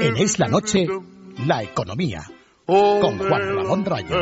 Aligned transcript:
En 0.00 0.16
Es 0.16 0.38
la 0.38 0.46
Noche, 0.46 0.86
la 1.44 1.64
economía. 1.64 2.22
Con 2.64 3.18
Juan 3.18 3.56
Ramón 3.56 3.84
Rayo. 3.84 4.14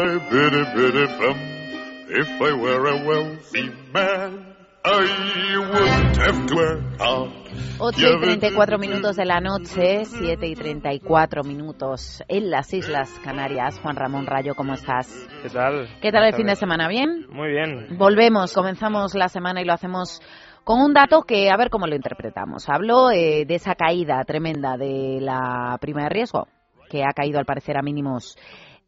If 2.13 2.41
I 2.41 2.53
were 2.55 2.89
a 2.89 3.07
wealthy 3.07 3.71
man, 3.93 4.57
I 4.83 5.59
wouldn't 5.59 6.17
have 6.17 6.47
to 6.47 6.55
work 6.57 6.81
hard. 6.99 7.31
8 7.79 7.99
y 7.99 8.21
34 8.21 8.79
minutos 8.79 9.17
de 9.17 9.25
la 9.25 9.41
noche, 9.41 10.05
7 10.05 10.47
y 10.47 10.55
34 10.55 11.45
minutos 11.45 12.23
en 12.29 12.51
las 12.51 12.73
Islas 12.75 13.11
Canarias. 13.23 13.79
Juan 13.81 13.97
Ramón 13.97 14.27
Rayo, 14.27 14.55
¿cómo 14.55 14.75
estás? 14.75 15.09
¿Qué 15.43 15.51
tal? 15.51 15.89
¿Qué 16.01 16.13
tal 16.13 16.25
el 16.25 16.35
fin 16.35 16.47
de 16.47 16.57
semana? 16.57 16.89
¿Bien? 16.89 17.27
Muy 17.31 17.51
bien. 17.51 17.97
Volvemos, 17.97 18.53
comenzamos 18.53 19.15
la 19.15 19.29
semana 19.29 19.63
y 19.63 19.65
lo 19.65 19.73
hacemos 19.73 20.21
con 20.65 20.81
un 20.81 20.95
dato 20.95 21.23
que 21.23 21.51
a 21.51 21.57
ver 21.57 21.71
cómo 21.71 21.87
lo 21.87 21.97
interpretamos. 21.97 22.69
Hablo 22.69 23.11
eh, 23.11 23.45
de 23.47 23.55
esa 23.55 23.75
caída 23.75 24.25
tremenda 24.25 24.77
de 24.77 25.19
la 25.21 25.77
prima 25.81 26.05
de 26.05 26.09
riesgo, 26.11 26.49
que 26.89 27.03
ha 27.03 27.13
caído 27.13 27.39
al 27.39 27.47
parecer 27.47 27.77
a 27.77 27.83
mínimos 27.83 28.37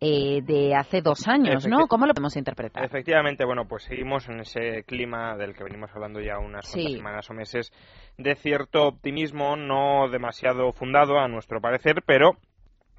eh, 0.05 0.43
de 0.43 0.75
hace 0.75 1.01
dos 1.01 1.29
años, 1.29 1.65
¿no? 1.69 1.87
¿Cómo 1.87 2.07
lo 2.07 2.13
podemos 2.13 2.37
interpretar? 2.37 2.85
Efectivamente, 2.85 3.45
bueno, 3.45 3.69
pues 3.69 3.85
seguimos 3.85 4.29
en 4.29 4.41
ese 4.41 4.83
clima 4.83 5.37
del 5.37 5.55
que 5.55 5.63
venimos 5.63 5.91
hablando 5.95 6.21
ya 6.21 6.39
unas 6.39 6.69
semanas 6.69 7.31
o 7.31 7.35
meses, 7.35 7.73
de 8.19 8.35
cierto 8.35 8.89
optimismo 8.89 9.55
no 9.55 10.09
demasiado 10.11 10.73
fundado 10.73 11.21
a 11.21 11.29
nuestro 11.29 11.61
parecer, 11.61 12.03
pero 12.05 12.37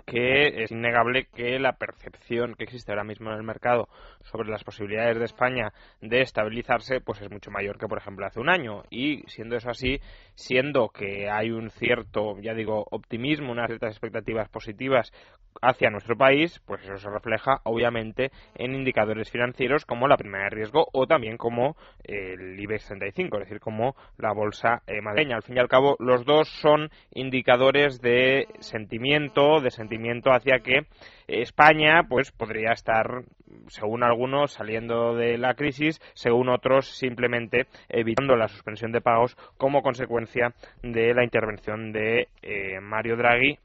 que 0.06 0.64
es 0.64 0.72
innegable 0.72 1.28
que 1.34 1.60
la 1.60 1.74
percepción 1.74 2.56
que 2.56 2.66
existe 2.66 2.92
ahora 2.92 3.04
mismo 3.04 3.32
en 3.32 3.38
el 3.38 3.44
mercado 3.44 3.88
sobre 4.24 4.50
las 4.50 4.64
posibilidades 4.64 5.18
de 5.18 5.26
España 5.26 5.74
de 6.02 6.22
estabilizarse 6.22 7.00
pues 7.02 7.22
es 7.22 7.32
mucho 7.32 7.52
mayor 7.52 7.78
que 7.78 7.88
por 7.88 7.98
ejemplo 7.98 8.26
hace 8.26 8.40
un 8.40 8.50
año. 8.50 8.84
Y 8.90 9.24
siendo 9.28 9.56
eso 9.56 9.70
así 9.70 10.00
siendo 10.36 10.90
que 10.90 11.30
hay 11.30 11.52
un 11.52 11.70
cierto 11.70 12.38
ya 12.40 12.54
digo 12.54 12.86
optimismo 12.92 13.52
unas 13.52 13.68
ciertas 13.68 13.92
expectativas 13.92 14.50
positivas 14.50 15.12
hacia 15.62 15.90
nuestro 15.90 16.18
país 16.18 16.60
pues 16.66 16.84
eso 16.84 16.98
se 16.98 17.10
refleja 17.10 17.62
obviamente 17.64 18.32
en 18.56 18.74
indicadores 18.74 19.30
financieros 19.30 19.86
como 19.86 20.08
la 20.08 20.18
prima 20.18 20.40
de 20.40 20.50
riesgo 20.50 20.88
o 20.92 21.06
también 21.08 21.38
como 21.38 21.78
el 22.04 22.60
IBEX 22.60 22.88
35 22.88 23.38
es 23.38 23.44
decir 23.46 23.60
como 23.60 23.96
la 24.18 24.34
bolsa 24.34 24.82
eh, 24.88 25.02
madrileña. 25.02 25.38
Al 25.38 25.44
fin 25.44 25.58
y 25.58 25.60
al 25.60 25.68
cabo 25.68 25.96
los 26.00 26.26
dos 26.26 26.50
son 26.50 26.90
indicadores 27.14 28.02
de 28.02 28.48
sentimiento 28.60 29.62
de 29.62 29.72
sentimiento 29.72 29.93
hacia 30.32 30.60
que 30.60 30.88
España 31.28 32.04
pues 32.08 32.32
podría 32.32 32.72
estar 32.72 33.24
según 33.68 34.04
algunos 34.04 34.54
saliendo 34.54 35.16
de 35.16 35.38
la 35.38 35.54
crisis 35.54 36.02
según 36.14 36.50
otros 36.50 36.88
simplemente 36.88 37.68
evitando 37.90 38.36
la 38.36 38.48
suspensión 38.48 38.92
de 38.92 39.02
pagos 39.02 39.36
como 39.58 39.82
consecuencia 39.82 40.54
de 40.82 41.14
la 41.14 41.24
intervención 41.24 41.92
de 41.92 42.28
eh, 42.42 42.80
Mario 42.82 43.16
Draghi 43.18 43.58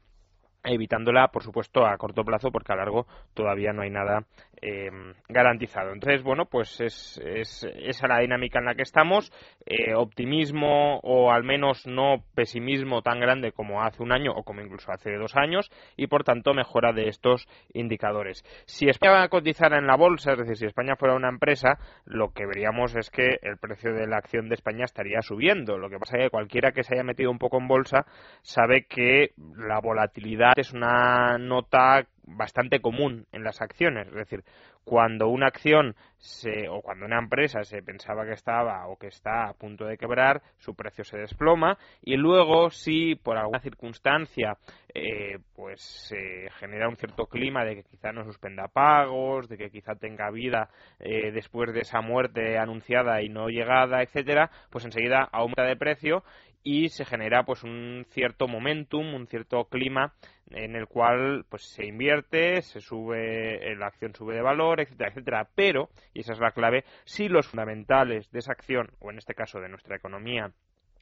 evitándola, 0.63 1.29
por 1.29 1.43
supuesto, 1.43 1.85
a 1.85 1.97
corto 1.97 2.23
plazo, 2.23 2.51
porque 2.51 2.73
a 2.73 2.75
largo 2.75 3.05
todavía 3.33 3.73
no 3.73 3.81
hay 3.81 3.89
nada 3.89 4.25
eh, 4.61 4.89
garantizado. 5.29 5.93
Entonces, 5.93 6.21
bueno, 6.21 6.45
pues 6.45 6.81
es, 6.81 7.19
es, 7.23 7.65
esa 7.75 8.07
la 8.07 8.19
dinámica 8.19 8.59
en 8.59 8.65
la 8.65 8.75
que 8.75 8.81
estamos. 8.81 9.31
Eh, 9.65 9.93
optimismo 9.95 10.99
o 10.99 11.31
al 11.31 11.43
menos 11.43 11.87
no 11.87 12.23
pesimismo 12.35 13.01
tan 13.01 13.19
grande 13.19 13.51
como 13.51 13.83
hace 13.83 14.03
un 14.03 14.11
año 14.11 14.31
o 14.35 14.43
como 14.43 14.61
incluso 14.61 14.91
hace 14.91 15.15
dos 15.15 15.35
años 15.35 15.71
y, 15.95 16.07
por 16.07 16.23
tanto, 16.23 16.53
mejora 16.53 16.91
de 16.91 17.07
estos 17.07 17.47
indicadores. 17.73 18.43
Si 18.65 18.89
España 18.89 19.27
cotizara 19.29 19.77
en 19.77 19.87
la 19.87 19.95
bolsa, 19.95 20.33
es 20.33 20.39
decir, 20.39 20.57
si 20.57 20.65
España 20.65 20.95
fuera 20.97 21.15
una 21.15 21.29
empresa, 21.29 21.77
lo 22.05 22.33
que 22.33 22.45
veríamos 22.45 22.95
es 22.95 23.09
que 23.09 23.39
el 23.41 23.57
precio 23.57 23.93
de 23.93 24.07
la 24.07 24.17
acción 24.17 24.49
de 24.49 24.55
España 24.55 24.85
estaría 24.85 25.21
subiendo. 25.21 25.77
Lo 25.77 25.89
que 25.89 25.99
pasa 25.99 26.17
es 26.17 26.23
que 26.25 26.29
cualquiera 26.31 26.71
que 26.71 26.83
se 26.83 26.95
haya 26.95 27.03
metido 27.03 27.31
un 27.31 27.39
poco 27.39 27.59
en 27.59 27.67
bolsa 27.67 28.05
sabe 28.41 28.85
que 28.89 29.31
la 29.55 29.79
volatilidad 29.79 30.58
es 30.59 30.73
una 30.73 31.37
nota 31.37 32.05
bastante 32.23 32.79
común 32.79 33.25
en 33.31 33.43
las 33.43 33.61
acciones. 33.61 34.07
Es 34.07 34.15
decir, 34.15 34.43
cuando 34.83 35.27
una 35.27 35.47
acción 35.47 35.95
se, 36.17 36.67
o 36.67 36.81
cuando 36.81 37.05
una 37.05 37.19
empresa 37.19 37.63
se 37.63 37.81
pensaba 37.83 38.25
que 38.25 38.33
estaba 38.33 38.87
o 38.87 38.97
que 38.97 39.07
está 39.07 39.47
a 39.47 39.53
punto 39.53 39.85
de 39.85 39.97
quebrar, 39.97 40.41
su 40.57 40.75
precio 40.75 41.03
se 41.03 41.17
desploma 41.17 41.77
y 42.01 42.17
luego 42.17 42.71
si 42.71 43.15
por 43.15 43.37
alguna 43.37 43.59
circunstancia 43.59 44.57
eh, 44.93 45.37
pues 45.55 45.79
se 45.81 46.49
genera 46.59 46.89
un 46.89 46.95
cierto 46.95 47.27
clima 47.27 47.63
de 47.63 47.75
que 47.75 47.83
quizá 47.83 48.11
no 48.11 48.23
suspenda 48.23 48.67
pagos, 48.67 49.47
de 49.47 49.57
que 49.57 49.69
quizá 49.69 49.93
tenga 49.95 50.31
vida 50.31 50.69
eh, 50.99 51.31
después 51.31 51.71
de 51.71 51.81
esa 51.81 52.01
muerte 52.01 52.57
anunciada 52.57 53.21
y 53.21 53.29
no 53.29 53.49
llegada, 53.49 54.01
etcétera, 54.01 54.49
pues 54.71 54.85
enseguida 54.85 55.29
aumenta 55.31 55.63
de 55.63 55.75
precio 55.75 56.23
y 56.63 56.89
se 56.89 57.05
genera 57.05 57.43
pues 57.43 57.63
un 57.63 58.05
cierto 58.09 58.47
momentum, 58.47 59.13
un 59.13 59.27
cierto 59.27 59.65
clima 59.65 60.13
en 60.51 60.75
el 60.75 60.87
cual 60.87 61.45
pues 61.49 61.63
se 61.63 61.85
invierte, 61.85 62.61
se 62.61 62.81
sube, 62.81 63.75
la 63.75 63.87
acción 63.87 64.13
sube 64.13 64.35
de 64.35 64.41
valor, 64.41 64.79
etcétera, 64.79 65.09
etcétera. 65.09 65.49
Pero, 65.55 65.89
y 66.13 66.21
esa 66.21 66.33
es 66.33 66.39
la 66.39 66.51
clave, 66.51 66.83
si 67.05 67.29
los 67.29 67.47
fundamentales 67.47 68.31
de 68.31 68.39
esa 68.39 68.51
acción, 68.51 68.89
o 68.99 69.11
en 69.11 69.17
este 69.19 69.35
caso 69.35 69.59
de 69.59 69.69
nuestra 69.69 69.95
economía, 69.95 70.51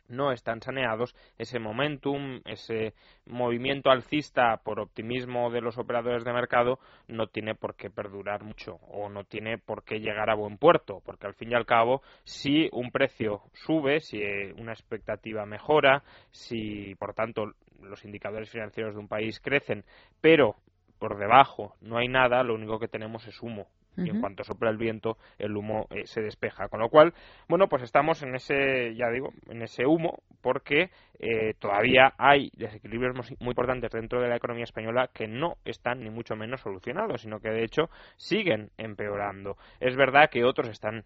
no 0.08 0.32
están 0.32 0.62
saneados, 0.62 1.16
ese 1.38 1.60
momentum, 1.60 2.42
ese 2.46 2.94
movimiento 3.26 3.90
alcista 3.90 4.58
por 4.64 4.80
optimismo 4.80 5.50
de 5.52 5.62
los 5.62 5.78
operadores 5.78 6.24
de 6.24 6.34
mercado 6.34 6.80
no 7.08 7.28
tiene 7.28 7.56
por 7.56 7.76
qué 7.76 7.90
perdurar 7.90 8.44
mucho 8.44 8.76
o 8.88 9.10
no 9.10 9.24
tiene 9.24 9.58
por 9.58 9.84
qué 9.84 10.00
llegar 10.00 10.30
a 10.30 10.36
buen 10.36 10.58
puerto, 10.58 11.02
porque 11.06 11.28
al 11.28 11.34
fin 11.34 11.52
y 11.52 11.56
al 11.56 11.66
cabo, 11.66 12.02
si 12.24 12.70
un 12.72 12.92
precio 12.92 13.42
sube, 13.54 14.00
si 14.00 14.22
una 14.58 14.74
expectativa 14.74 15.46
mejora, 15.46 16.04
si 16.32 16.96
por 16.96 17.14
tanto 17.14 17.54
los 17.82 18.04
indicadores 18.06 18.50
financieros 18.50 18.96
de 18.96 19.00
un 19.00 19.08
país 19.08 19.40
crecen, 19.40 19.84
pero 20.22 20.56
por 21.00 21.18
debajo 21.18 21.76
no 21.82 21.98
hay 21.98 22.08
nada, 22.08 22.44
lo 22.44 22.56
único 22.56 22.80
que 22.80 22.88
tenemos 22.88 23.28
es 23.28 23.42
humo 23.42 23.68
y 23.98 24.10
en 24.10 24.20
cuanto 24.20 24.44
sopla 24.44 24.70
el 24.70 24.78
viento 24.78 25.18
el 25.38 25.56
humo 25.56 25.88
eh, 25.90 26.06
se 26.06 26.22
despeja. 26.22 26.68
Con 26.70 26.80
lo 26.80 26.90
cual, 26.90 27.14
bueno, 27.48 27.68
pues 27.68 27.84
estamos 27.84 28.22
en 28.24 28.36
ese, 28.36 28.96
ya 28.96 29.10
digo, 29.10 29.30
en 29.50 29.62
ese 29.62 29.86
humo 29.86 30.20
porque 30.42 30.90
eh, 31.20 31.54
todavía 31.60 32.14
hay 32.18 32.52
desequilibrios 32.56 33.16
muy 33.16 33.50
importantes 33.50 33.92
dentro 33.92 34.22
de 34.22 34.30
la 34.30 34.38
economía 34.38 34.64
española 34.64 35.10
que 35.14 35.28
no 35.28 35.56
están 35.66 36.02
ni 36.02 36.10
mucho 36.10 36.36
menos 36.36 36.62
solucionados, 36.62 37.22
sino 37.22 37.40
que 37.40 37.50
de 37.50 37.64
hecho 37.64 37.90
siguen 38.16 38.70
empeorando. 38.78 39.58
Es 39.80 39.96
verdad 39.96 40.30
que 40.30 40.44
otros 40.44 40.70
están 40.70 41.04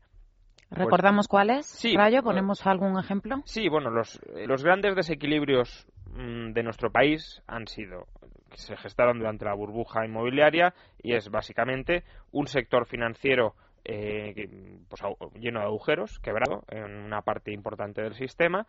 pues 0.71 0.85
¿Recordamos 0.85 1.27
cuáles? 1.27 1.65
Sí, 1.65 1.97
Rayo, 1.97 2.23
¿ponemos 2.23 2.65
algún 2.65 2.97
ejemplo? 2.97 3.41
Sí, 3.43 3.67
bueno, 3.67 3.89
los, 3.89 4.21
los 4.47 4.63
grandes 4.63 4.95
desequilibrios 4.95 5.85
mm, 6.13 6.53
de 6.53 6.63
nuestro 6.63 6.89
país 6.89 7.43
han 7.45 7.67
sido 7.67 8.05
que 8.49 8.57
se 8.57 8.77
gestaron 8.77 9.19
durante 9.19 9.43
la 9.43 9.53
burbuja 9.53 10.05
inmobiliaria 10.05 10.73
y 11.03 11.13
es 11.13 11.29
básicamente 11.29 12.05
un 12.31 12.47
sector 12.47 12.85
financiero 12.85 13.53
eh, 13.83 14.47
pues, 14.87 15.01
lleno 15.35 15.59
de 15.59 15.65
agujeros, 15.65 16.19
quebrado 16.19 16.63
en 16.69 16.83
una 16.83 17.21
parte 17.21 17.51
importante 17.51 18.01
del 18.01 18.13
sistema, 18.13 18.65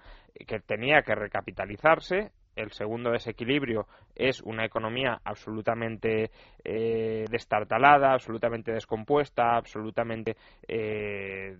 que 0.47 0.59
tenía 0.59 1.03
que 1.03 1.15
recapitalizarse. 1.15 2.33
El 2.55 2.73
segundo 2.73 3.11
desequilibrio 3.11 3.87
es 4.15 4.41
una 4.43 4.65
economía 4.65 5.21
absolutamente 5.25 6.31
eh, 6.65 7.25
destartalada, 7.31 8.13
absolutamente 8.13 8.73
descompuesta, 8.73 9.57
absolutamente 9.57 10.37
eh, 10.69 11.57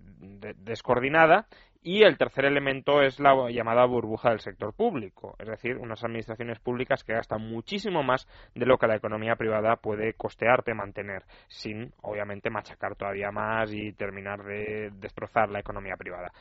descoordinada. 0.57 1.47
Y 1.85 2.03
el 2.03 2.17
tercer 2.17 2.45
elemento 2.45 3.01
es 3.01 3.19
la 3.19 3.49
llamada 3.49 3.85
burbuja 3.85 4.29
del 4.29 4.39
sector 4.39 4.73
público, 4.73 5.35
es 5.37 5.49
decir, 5.49 5.75
unas 5.75 6.01
administraciones 6.01 6.57
públicas 6.59 7.03
que 7.03 7.11
gastan 7.11 7.41
muchísimo 7.41 8.03
más 8.03 8.25
de 8.55 8.65
lo 8.65 8.77
que 8.77 8.87
la 8.87 8.95
economía 8.95 9.35
privada 9.35 9.75
puede 9.75 10.13
costearte 10.13 10.73
mantener, 10.73 11.23
sin 11.49 11.91
obviamente 12.01 12.49
machacar 12.49 12.95
todavía 12.95 13.31
más 13.31 13.73
y 13.73 13.91
terminar 13.91 14.45
de 14.45 14.91
destrozar 14.93 15.49
la 15.49 15.59
economía 15.59 15.97
privada. 15.97 16.31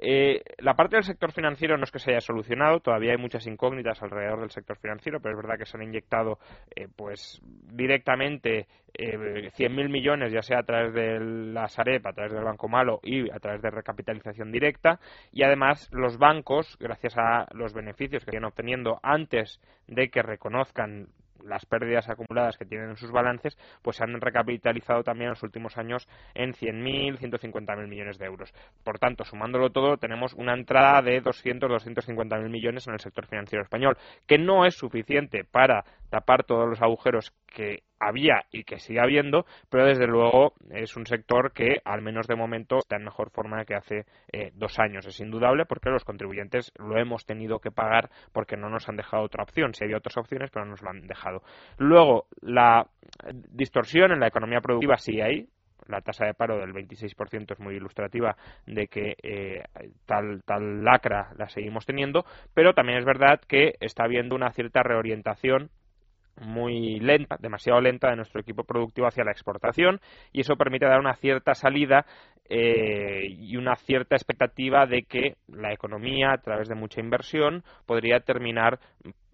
Eh, 0.00 0.42
la 0.58 0.74
parte 0.74 0.96
del 0.96 1.04
sector 1.04 1.32
financiero 1.32 1.76
no 1.76 1.82
es 1.82 1.90
que 1.90 1.98
se 1.98 2.12
haya 2.12 2.20
solucionado, 2.20 2.78
todavía 2.78 3.12
hay 3.12 3.18
muchas 3.18 3.46
incógnitas 3.46 4.00
alrededor 4.00 4.40
del 4.40 4.50
sector 4.50 4.78
financiero, 4.78 5.20
pero 5.20 5.34
es 5.34 5.42
verdad 5.42 5.58
que 5.58 5.66
se 5.66 5.76
han 5.76 5.82
inyectado 5.82 6.38
eh, 6.74 6.86
pues 6.94 7.40
directamente 7.42 8.68
eh, 8.94 9.50
100.000 9.56 9.88
millones, 9.88 10.32
ya 10.32 10.42
sea 10.42 10.60
a 10.60 10.62
través 10.62 10.94
de 10.94 11.18
la 11.18 11.66
Sareb, 11.66 12.06
a 12.06 12.12
través 12.12 12.32
del 12.32 12.44
Banco 12.44 12.68
Malo 12.68 13.00
y 13.02 13.28
a 13.30 13.40
través 13.40 13.60
de 13.60 13.70
recapitalización 13.70 14.52
directa, 14.52 15.00
y 15.32 15.42
además 15.42 15.88
los 15.92 16.16
bancos, 16.16 16.76
gracias 16.78 17.18
a 17.18 17.48
los 17.52 17.74
beneficios 17.74 18.24
que 18.24 18.30
están 18.30 18.44
obteniendo 18.44 19.00
antes 19.02 19.60
de 19.88 20.10
que 20.10 20.22
reconozcan 20.22 21.08
las 21.44 21.66
pérdidas 21.66 22.08
acumuladas 22.08 22.56
que 22.56 22.64
tienen 22.64 22.90
en 22.90 22.96
sus 22.96 23.10
balances, 23.10 23.56
pues 23.82 23.96
se 23.96 24.04
han 24.04 24.20
recapitalizado 24.20 25.02
también 25.02 25.28
en 25.28 25.30
los 25.30 25.42
últimos 25.42 25.76
años 25.78 26.08
en 26.34 26.52
100.000, 26.52 27.18
150.000 27.18 27.88
millones 27.88 28.18
de 28.18 28.26
euros. 28.26 28.52
Por 28.84 28.98
tanto, 28.98 29.24
sumándolo 29.24 29.70
todo, 29.70 29.96
tenemos 29.96 30.34
una 30.34 30.54
entrada 30.54 31.02
de 31.02 31.20
200, 31.20 31.70
250.000 31.70 32.48
millones 32.48 32.86
en 32.86 32.94
el 32.94 33.00
sector 33.00 33.26
financiero 33.26 33.62
español, 33.62 33.96
que 34.26 34.38
no 34.38 34.66
es 34.66 34.74
suficiente 34.74 35.44
para 35.44 35.84
tapar 36.10 36.44
todos 36.44 36.68
los 36.68 36.82
agujeros 36.82 37.32
que 37.46 37.82
había 38.00 38.44
y 38.50 38.64
que 38.64 38.78
sigue 38.78 39.00
habiendo, 39.00 39.46
pero 39.70 39.86
desde 39.86 40.06
luego 40.06 40.54
es 40.70 40.96
un 40.96 41.06
sector 41.06 41.52
que, 41.52 41.80
al 41.84 42.02
menos 42.02 42.26
de 42.26 42.36
momento, 42.36 42.78
está 42.78 42.96
en 42.96 43.04
mejor 43.04 43.30
forma 43.30 43.64
que 43.64 43.74
hace 43.74 44.06
eh, 44.32 44.50
dos 44.54 44.78
años. 44.78 45.06
Es 45.06 45.20
indudable 45.20 45.64
porque 45.66 45.90
los 45.90 46.04
contribuyentes 46.04 46.72
lo 46.78 46.98
hemos 46.98 47.26
tenido 47.26 47.58
que 47.60 47.70
pagar 47.70 48.10
porque 48.32 48.56
no 48.56 48.68
nos 48.68 48.88
han 48.88 48.96
dejado 48.96 49.24
otra 49.24 49.42
opción. 49.42 49.74
Si 49.74 49.84
había 49.84 49.96
otras 49.96 50.16
opciones, 50.16 50.50
pero 50.50 50.64
no 50.64 50.72
nos 50.72 50.82
lo 50.82 50.90
han 50.90 51.06
dejado. 51.06 51.42
Luego, 51.78 52.26
la 52.40 52.86
distorsión 53.32 54.12
en 54.12 54.20
la 54.20 54.28
economía 54.28 54.60
productiva 54.60 54.96
sigue 54.96 55.22
ahí 55.22 55.48
la 55.88 56.00
tasa 56.00 56.26
de 56.26 56.34
paro 56.34 56.58
del 56.58 56.72
26% 56.72 57.52
es 57.52 57.60
muy 57.60 57.76
ilustrativa 57.76 58.36
de 58.66 58.86
que 58.88 59.16
eh, 59.22 59.62
tal, 60.06 60.42
tal 60.44 60.84
lacra 60.84 61.30
la 61.36 61.48
seguimos 61.48 61.86
teniendo, 61.86 62.24
pero 62.54 62.74
también 62.74 62.98
es 62.98 63.04
verdad 63.04 63.40
que 63.40 63.74
está 63.80 64.04
habiendo 64.04 64.36
una 64.36 64.52
cierta 64.52 64.82
reorientación 64.82 65.70
muy 66.40 67.00
lenta, 67.00 67.36
demasiado 67.38 67.80
lenta 67.80 68.10
de 68.10 68.16
nuestro 68.16 68.40
equipo 68.40 68.64
productivo 68.64 69.06
hacia 69.06 69.24
la 69.24 69.32
exportación 69.32 70.00
y 70.32 70.40
eso 70.40 70.56
permite 70.56 70.86
dar 70.86 71.00
una 71.00 71.14
cierta 71.14 71.54
salida 71.54 72.04
eh, 72.48 73.26
y 73.28 73.56
una 73.56 73.76
cierta 73.76 74.16
expectativa 74.16 74.86
de 74.86 75.02
que 75.02 75.36
la 75.48 75.72
economía, 75.72 76.32
a 76.32 76.38
través 76.38 76.68
de 76.68 76.74
mucha 76.74 77.00
inversión, 77.00 77.62
podría 77.86 78.20
terminar 78.20 78.78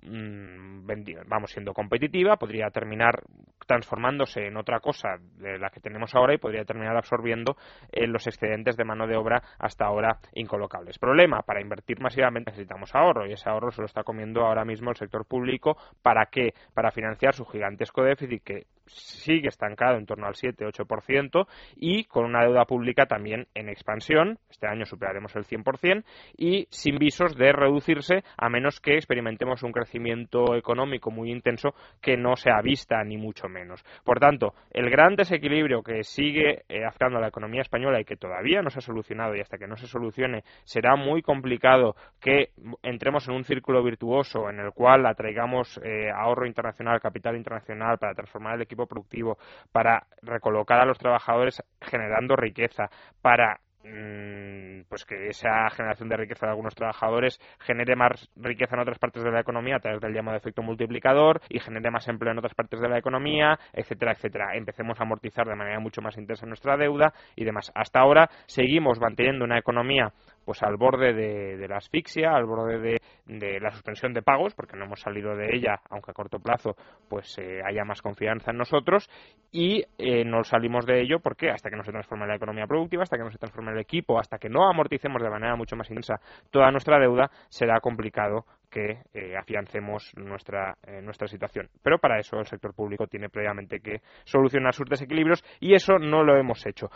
Mm, 0.05 0.87
vamos 1.27 1.51
siendo 1.51 1.73
competitiva, 1.73 2.37
podría 2.37 2.71
terminar 2.71 3.23
transformándose 3.67 4.47
en 4.47 4.57
otra 4.57 4.81
cosa 4.81 5.17
de 5.39 5.59
la 5.59 5.71
que 5.71 5.81
tenemos 5.81 6.15
ahora 6.15 6.35
y 6.35 6.39
podría 6.39 6.65
terminar 6.65 6.97
absorbiendo 6.97 7.57
eh, 7.91 8.07
los 8.07 8.27
excedentes 8.27 8.77
de 8.77 8.85
mano 8.85 9.07
de 9.07 9.17
obra 9.17 9.43
hasta 9.59 9.87
ahora 9.87 10.19
incolocables. 10.35 10.99
Problema, 10.99 11.41
para 11.43 11.63
invertir 11.63 12.01
masivamente 12.01 12.51
necesitamos 12.51 12.95
ahorro 12.95 13.27
y 13.27 13.33
ese 13.33 13.49
ahorro 13.49 13.71
se 13.71 13.81
lo 13.81 13.87
está 13.87 14.03
comiendo 14.03 14.43
ahora 14.43 14.65
mismo 14.65 14.91
el 14.91 14.97
sector 14.97 15.27
público. 15.27 15.77
¿Para 16.03 16.27
qué? 16.27 16.53
Para 16.75 16.91
financiar 16.91 17.35
su 17.35 17.47
gigantesco 17.47 18.03
déficit 18.03 18.43
que 18.43 18.67
sigue 18.87 19.49
estancado 19.49 19.97
en 19.97 20.07
torno 20.07 20.27
al 20.27 20.35
7-8% 20.35 21.47
y 21.77 22.05
con 22.05 22.25
una 22.25 22.43
deuda 22.43 22.65
pública 22.65 23.07
también 23.07 23.47
en 23.55 23.69
expansión. 23.69 24.39
Este 24.51 24.67
año 24.67 24.85
superaremos 24.85 25.35
el 25.37 25.45
100% 25.45 26.05
y 26.37 26.67
sin 26.71 26.99
visos 26.99 27.37
de 27.37 27.53
reducirse 27.53 28.25
a 28.37 28.49
menos 28.49 28.81
que 28.81 28.95
experimentemos 28.95 29.63
un 29.63 29.73
crecimiento 29.73 30.55
económico 30.55 31.11
muy 31.11 31.31
intenso 31.31 31.75
que 32.01 32.17
no 32.17 32.37
sea 32.37 32.61
vista 32.63 33.03
ni 33.05 33.17
mucho 33.17 33.49
menos. 33.49 33.85
Por 34.05 34.21
tanto, 34.21 34.55
el 34.71 34.91
gran 34.91 35.17
desequilibrio 35.17 35.83
que 35.83 36.03
sigue 36.05 36.65
eh, 36.69 36.85
afectando 36.85 37.19
a 37.19 37.21
la 37.21 37.29
economía 37.29 37.63
española 37.63 38.01
y 38.01 38.05
que 38.05 38.17
todavía 38.17 38.63
no 38.63 38.71
se 38.71 38.79
ha 38.79 38.83
solucionado 38.83 39.35
y 39.35 39.41
hasta 39.41 39.59
que 39.59 39.67
no 39.67 39.77
se 39.77 39.87
solucione 39.87 40.45
será 40.65 40.97
muy 40.97 41.23
complicado 41.23 41.97
que 42.21 42.51
entremos 42.83 43.29
en 43.29 43.35
un 43.35 43.45
círculo 43.45 43.83
virtuoso 43.83 44.49
en 44.51 44.61
el 44.61 44.73
cual 44.73 45.07
atraigamos 45.07 45.81
eh, 45.85 46.11
ahorro 46.11 46.47
internacional, 46.47 47.01
capital 47.01 47.37
internacional 47.37 47.99
para 47.99 48.15
transformar 48.15 48.57
el 48.57 48.63
equipo 48.63 48.74
productivo, 48.75 49.39
para 49.73 50.07
recolocar 50.23 50.81
a 50.81 50.85
los 50.85 50.99
trabajadores 50.99 51.63
generando 51.81 52.37
riqueza, 52.37 52.91
para 53.23 53.61
Mm, 53.87 54.85
pues 54.89 55.05
que 55.05 55.29
esa 55.29 55.69
generación 55.69 56.09
de 56.09 56.17
riqueza 56.17 56.47
de 56.47 56.53
algunos 56.53 56.75
trabajadores 56.75 57.39
genere 57.61 57.95
más 57.97 58.31
riqueza 58.35 58.77
en 58.77 58.81
otras 58.81 58.99
partes 58.99 59.23
de 59.23 59.31
la 59.31 59.41
economía 59.41 59.77
a 59.77 59.81
través 59.81 60.01
del 60.01 60.15
llamado 60.15 60.39
efecto 60.39 60.63
multiplicador 60.63 61.43
y 61.51 61.61
genere 61.61 61.91
más 61.91 62.09
empleo 62.09 62.33
en 62.33 62.39
otras 62.39 62.55
partes 62.55 62.81
de 62.81 62.89
la 62.89 62.97
economía, 62.97 63.59
etcétera, 63.75 64.13
etcétera. 64.13 64.57
Empecemos 64.57 64.99
a 64.99 65.03
amortizar 65.03 65.47
de 65.47 65.55
manera 65.55 65.81
mucho 65.81 66.01
más 66.01 66.17
intensa 66.17 66.47
nuestra 66.47 66.79
deuda 66.79 67.13
y 67.37 67.45
demás. 67.45 67.71
Hasta 67.75 68.01
ahora 68.01 68.31
seguimos 68.47 68.99
manteniendo 69.01 69.45
una 69.45 69.59
economía 69.59 70.15
pues 70.45 70.63
al 70.63 70.77
borde 70.77 71.13
de, 71.13 71.69
la 71.69 71.77
asfixia, 71.77 72.35
al 72.35 72.45
borde 72.45 72.79
de, 73.27 73.61
la 73.61 73.71
suspensión 73.71 74.13
de 74.13 74.23
pagos, 74.23 74.55
porque 74.55 74.77
no 74.77 74.85
hemos 74.85 75.01
salido 75.01 75.35
de 75.37 75.55
ella, 75.55 75.81
aunque 75.91 76.11
a 76.11 76.15
corto 76.15 76.39
plazo 76.39 76.77
pues 77.09 77.39
eh, 77.39 77.61
haya 77.65 77.85
más 77.85 78.03
confianza 78.03 78.51
en 78.51 78.59
nosotros, 78.59 79.09
y 79.51 79.85
eh, 79.99 80.25
no 80.25 80.45
salimos 80.45 80.87
de 80.87 81.01
ello 81.01 81.21
porque 81.21 81.51
hasta 81.51 81.71
que 81.71 81.77
no 81.77 81.85
se 81.85 81.93
transforme 81.93 82.27
la 82.27 82.37
economía 82.37 82.67
productiva, 82.67 83.03
hasta 83.03 83.17
que 83.17 83.25
no 83.25 83.31
se 83.31 83.39
transforme 83.39 83.73
el 83.73 83.79
equipo, 83.79 84.19
hasta 84.19 84.39
que 84.39 84.49
no 84.49 84.69
amorticemos 84.69 85.23
de 85.23 85.31
manera 85.31 85.57
mucho 85.57 85.77
más 85.77 85.89
intensa 85.91 86.21
toda 86.51 86.71
nuestra 86.71 86.99
deuda, 86.99 87.31
será 87.49 87.81
complicado 87.81 88.45
que 88.71 89.03
eh, 89.15 89.37
afiancemos 89.37 90.13
nuestra, 90.17 90.77
nuestra 91.03 91.29
situación. 91.29 91.69
Pero 91.81 91.99
para 91.99 92.19
eso 92.19 92.41
el 92.41 92.47
sector 92.47 92.75
público 92.75 93.07
tiene 93.07 93.29
previamente 93.29 93.79
que 93.79 94.01
solucionar 94.25 94.75
sus 94.75 94.89
desequilibrios 94.89 95.45
y 95.61 95.75
eso 95.75 95.99
no 95.99 96.25
lo 96.25 96.37
hemos 96.37 96.67
hecho. 96.67 96.91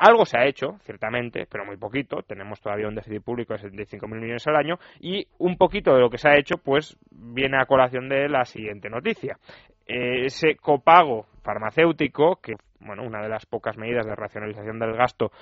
Algo 0.00 0.24
se 0.24 0.38
ha 0.38 0.46
hecho, 0.46 0.78
ciertamente, 0.80 1.46
pero 1.46 1.66
muy 1.66 1.76
poquito. 1.76 2.22
Tenemos 2.22 2.58
todavía 2.58 2.88
un 2.88 2.94
déficit 2.94 3.22
público 3.22 3.52
de 3.52 3.60
75.000 3.60 4.08
millones 4.08 4.46
al 4.46 4.56
año 4.56 4.78
y 4.98 5.26
un 5.36 5.58
poquito 5.58 5.92
de 5.92 6.00
lo 6.00 6.08
que 6.08 6.16
se 6.16 6.26
ha 6.26 6.38
hecho, 6.38 6.56
pues 6.56 6.96
viene 7.10 7.60
a 7.60 7.66
colación 7.66 8.08
de 8.08 8.26
la 8.26 8.46
siguiente 8.46 8.88
noticia. 8.88 9.36
Eh, 9.86 10.24
ese 10.24 10.54
copago 10.56 11.26
farmacéutico, 11.42 12.36
que 12.36 12.54
bueno, 12.80 13.02
una 13.02 13.20
de 13.20 13.28
las 13.28 13.44
pocas 13.44 13.76
medidas 13.76 14.06
de 14.06 14.14
racionalización 14.14 14.78
del 14.78 14.94
gasto, 14.94 15.32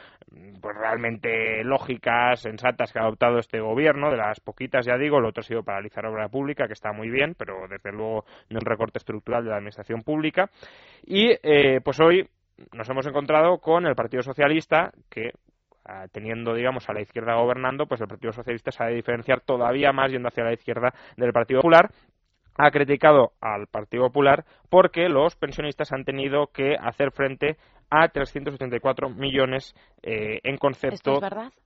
pues 0.60 0.76
realmente 0.76 1.62
lógicas, 1.62 2.40
sensatas 2.40 2.92
que 2.92 2.98
ha 2.98 3.02
adoptado 3.02 3.38
este 3.38 3.60
gobierno, 3.60 4.10
de 4.10 4.16
las 4.16 4.40
poquitas 4.40 4.84
ya 4.84 4.98
digo, 4.98 5.20
lo 5.20 5.28
otro 5.28 5.42
ha 5.42 5.44
sido 5.44 5.62
paralizar 5.62 6.04
obra 6.04 6.28
pública, 6.28 6.66
que 6.66 6.72
está 6.72 6.92
muy 6.92 7.10
bien, 7.10 7.36
pero 7.38 7.68
desde 7.68 7.92
luego 7.92 8.24
no 8.50 8.58
un 8.58 8.66
recorte 8.66 8.98
estructural 8.98 9.44
de 9.44 9.50
la 9.50 9.56
administración 9.58 10.02
pública. 10.02 10.50
Y 11.06 11.30
eh, 11.44 11.80
pues 11.84 12.00
hoy 12.00 12.28
nos 12.72 12.88
hemos 12.88 13.06
encontrado 13.06 13.58
con 13.58 13.86
el 13.86 13.94
Partido 13.94 14.22
Socialista 14.22 14.92
que 15.10 15.32
ah, 15.84 16.06
teniendo, 16.12 16.54
digamos, 16.54 16.88
a 16.88 16.92
la 16.92 17.00
izquierda 17.00 17.34
gobernando, 17.34 17.86
pues 17.86 18.00
el 18.00 18.08
Partido 18.08 18.32
Socialista 18.32 18.70
se 18.70 18.82
ha 18.82 18.86
de 18.86 18.94
diferenciar 18.94 19.40
todavía 19.40 19.92
más 19.92 20.10
yendo 20.10 20.28
hacia 20.28 20.44
la 20.44 20.52
izquierda 20.52 20.92
del 21.16 21.32
Partido 21.32 21.60
Popular. 21.60 21.90
Ha 22.60 22.70
criticado 22.72 23.32
al 23.40 23.68
Partido 23.68 24.04
Popular 24.04 24.44
porque 24.68 25.08
los 25.08 25.36
pensionistas 25.36 25.92
han 25.92 26.04
tenido 26.04 26.48
que 26.48 26.74
hacer 26.74 27.12
frente 27.12 27.56
a 27.90 28.08
384 28.08 29.10
millones 29.10 29.74
eh, 30.02 30.40
en 30.42 30.56
concepto 30.56 31.20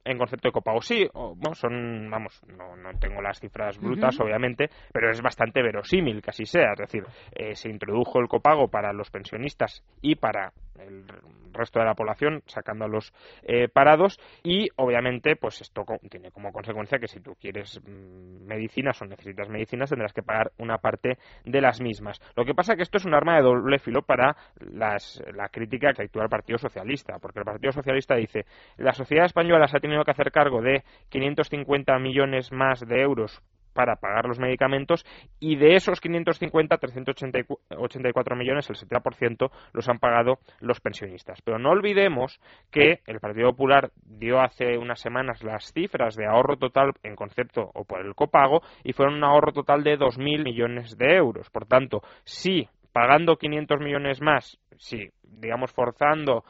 en 0.04 0.18
concepto 0.18 0.48
de 0.48 0.52
copago. 0.52 0.80
Sí, 0.80 1.08
son, 1.54 2.10
vamos, 2.10 2.40
no, 2.46 2.76
no, 2.76 2.90
tengo 2.98 3.20
las 3.20 3.40
cifras 3.40 3.78
brutas, 3.78 4.18
obviamente, 4.20 4.68
pero 4.92 5.10
es 5.10 5.20
bastante 5.20 5.62
verosímil 5.62 6.22
que 6.22 6.30
así 6.30 6.44
sea. 6.44 6.72
Es 6.72 6.78
decir, 6.78 7.04
eh, 7.32 7.54
se 7.54 7.68
introdujo 7.68 8.20
el 8.20 8.28
copago 8.28 8.68
para 8.68 8.92
los 8.92 9.10
pensionistas 9.10 9.84
y 10.00 10.16
para 10.16 10.52
el 10.78 11.04
resto 11.52 11.78
de 11.78 11.84
la 11.84 11.94
población, 11.94 12.42
sacando 12.46 12.84
a 12.84 12.88
los 12.88 13.12
eh, 13.42 13.68
parados, 13.68 14.18
y 14.42 14.68
obviamente, 14.76 15.36
pues 15.36 15.60
esto 15.60 15.84
tiene 16.10 16.30
como 16.30 16.52
consecuencia 16.52 16.98
que 16.98 17.08
si 17.08 17.20
tú 17.20 17.34
quieres 17.40 17.80
mm, 17.84 18.46
medicinas 18.46 19.00
o 19.02 19.06
necesitas 19.06 19.48
medicinas, 19.48 19.90
tendrás 19.90 20.12
que 20.12 20.22
pagar 20.22 20.52
una 20.58 20.78
parte 20.78 21.18
de 21.44 21.60
las 21.60 21.80
mismas. 21.80 22.20
Lo 22.36 22.44
que 22.44 22.54
pasa 22.54 22.72
es 22.72 22.76
que 22.76 22.82
esto 22.82 22.98
es 22.98 23.04
un 23.04 23.14
arma 23.14 23.36
de 23.36 23.42
doble 23.42 23.78
filo 23.78 24.02
para 24.02 24.36
las, 24.60 25.22
la 25.34 25.48
crítica 25.48 25.92
que 25.92 26.02
actúa 26.02 26.24
el 26.24 26.28
Partido 26.30 26.58
Socialista, 26.58 27.18
porque 27.18 27.40
el 27.40 27.44
Partido 27.44 27.72
Socialista 27.72 28.14
dice 28.14 28.46
la 28.76 28.92
sociedad 28.92 29.26
española 29.26 29.68
se 29.68 29.76
ha 29.76 29.80
tenido 29.80 30.04
que 30.04 30.10
hacer 30.10 30.30
cargo 30.32 30.62
de 30.62 30.82
550 31.08 31.98
millones 31.98 32.52
más 32.52 32.80
de 32.80 33.00
euros 33.00 33.42
para 33.72 33.96
pagar 33.96 34.26
los 34.26 34.38
medicamentos 34.38 35.04
y 35.40 35.56
de 35.56 35.74
esos 35.74 36.00
550, 36.00 36.76
384 36.78 38.36
millones, 38.36 38.68
el 38.70 38.76
70% 38.76 39.50
los 39.72 39.88
han 39.88 39.98
pagado 39.98 40.38
los 40.60 40.80
pensionistas. 40.80 41.40
Pero 41.42 41.58
no 41.58 41.70
olvidemos 41.70 42.40
que 42.70 43.00
el 43.06 43.20
Partido 43.20 43.50
Popular 43.50 43.90
dio 44.04 44.40
hace 44.40 44.78
unas 44.78 45.00
semanas 45.00 45.42
las 45.42 45.72
cifras 45.72 46.16
de 46.16 46.26
ahorro 46.26 46.56
total 46.56 46.92
en 47.02 47.16
concepto 47.16 47.70
o 47.74 47.84
por 47.84 48.04
el 48.04 48.14
copago 48.14 48.62
y 48.84 48.92
fueron 48.92 49.14
un 49.14 49.24
ahorro 49.24 49.52
total 49.52 49.82
de 49.84 49.98
2.000 49.98 50.44
millones 50.44 50.96
de 50.96 51.16
euros. 51.16 51.50
Por 51.50 51.66
tanto, 51.66 52.02
si 52.24 52.68
pagando 52.92 53.36
500 53.36 53.80
millones 53.80 54.20
más, 54.20 54.58
si 54.76 55.08
digamos 55.22 55.72
forzando 55.72 56.44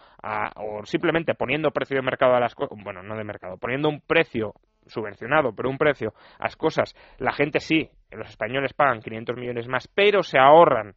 o 0.56 0.84
simplemente 0.84 1.34
poniendo 1.34 1.70
precio 1.70 1.96
de 1.96 2.02
mercado 2.02 2.34
a 2.34 2.40
las 2.40 2.54
cosas, 2.54 2.76
bueno, 2.82 3.02
no 3.02 3.16
de 3.16 3.24
mercado, 3.24 3.56
poniendo 3.56 3.88
un 3.88 4.00
precio 4.00 4.54
subvencionado, 4.86 5.52
pero 5.54 5.70
un 5.70 5.78
precio 5.78 6.12
a 6.38 6.44
las 6.44 6.56
cosas, 6.56 6.94
la 7.18 7.32
gente 7.32 7.60
sí, 7.60 7.88
los 8.10 8.28
españoles 8.28 8.72
pagan 8.72 9.00
500 9.00 9.36
millones 9.36 9.68
más, 9.68 9.88
pero 9.88 10.22
se 10.22 10.38
ahorran 10.38 10.94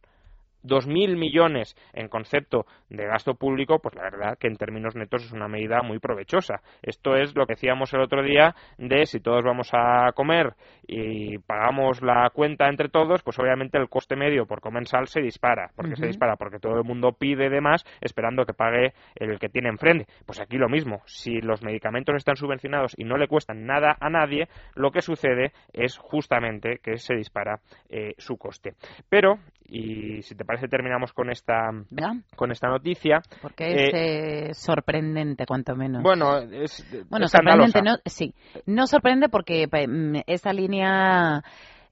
2.000 0.66 1.16
millones 1.16 1.76
en 1.92 2.08
concepto 2.08 2.66
de 2.88 3.06
gasto 3.06 3.34
público, 3.34 3.78
pues 3.78 3.94
la 3.94 4.02
verdad 4.02 4.38
que 4.38 4.48
en 4.48 4.56
términos 4.56 4.94
netos 4.94 5.24
es 5.24 5.32
una 5.32 5.48
medida 5.48 5.82
muy 5.82 5.98
provechosa. 5.98 6.60
Esto 6.82 7.16
es 7.16 7.34
lo 7.34 7.46
que 7.46 7.54
decíamos 7.54 7.92
el 7.94 8.00
otro 8.00 8.22
día 8.22 8.54
de 8.78 9.06
si 9.06 9.20
todos 9.20 9.42
vamos 9.44 9.70
a 9.72 10.12
comer 10.14 10.54
y 10.86 11.38
pagamos 11.38 12.02
la 12.02 12.30
cuenta 12.30 12.68
entre 12.68 12.88
todos, 12.88 13.22
pues 13.22 13.38
obviamente 13.38 13.78
el 13.78 13.88
coste 13.88 14.16
medio 14.16 14.46
por 14.46 14.60
comensal 14.60 15.08
se 15.08 15.20
dispara. 15.20 15.70
porque 15.74 15.96
se 15.96 16.06
dispara? 16.06 16.36
Porque 16.36 16.58
todo 16.58 16.76
el 16.76 16.84
mundo 16.84 17.12
pide 17.12 17.48
de 17.48 17.60
más 17.60 17.84
esperando 18.00 18.44
que 18.44 18.54
pague 18.54 18.92
el 19.14 19.38
que 19.38 19.48
tiene 19.48 19.68
enfrente. 19.68 20.06
Pues 20.24 20.40
aquí 20.40 20.56
lo 20.56 20.68
mismo. 20.68 21.02
Si 21.06 21.40
los 21.40 21.62
medicamentos 21.62 22.14
están 22.16 22.36
subvencionados 22.36 22.94
y 22.96 23.04
no 23.04 23.16
le 23.16 23.28
cuestan 23.28 23.66
nada 23.66 23.96
a 24.00 24.10
nadie, 24.10 24.48
lo 24.74 24.90
que 24.90 25.02
sucede 25.02 25.52
es 25.72 25.98
justamente 25.98 26.78
que 26.82 26.98
se 26.98 27.14
dispara 27.14 27.60
eh, 27.88 28.14
su 28.18 28.36
coste. 28.36 28.74
Pero, 29.08 29.38
y 29.68 30.22
si 30.22 30.34
te 30.34 30.44
parece 30.44 30.68
terminamos 30.68 31.12
con 31.12 31.30
esta 31.30 31.70
con 32.34 32.52
esta 32.52 32.68
noticia. 32.68 33.20
Porque 33.42 33.64
es 33.66 33.94
eh, 33.94 34.54
sorprendente 34.54 35.46
cuanto 35.46 35.74
menos. 35.74 36.02
Bueno 36.02 36.38
es 36.38 36.84
bueno 37.08 37.28
sorprendente 37.28 37.82
no 37.82 37.96
sí. 38.04 38.34
No 38.66 38.86
sorprende 38.86 39.28
porque 39.28 39.68
esa 40.26 40.52
línea 40.52 41.42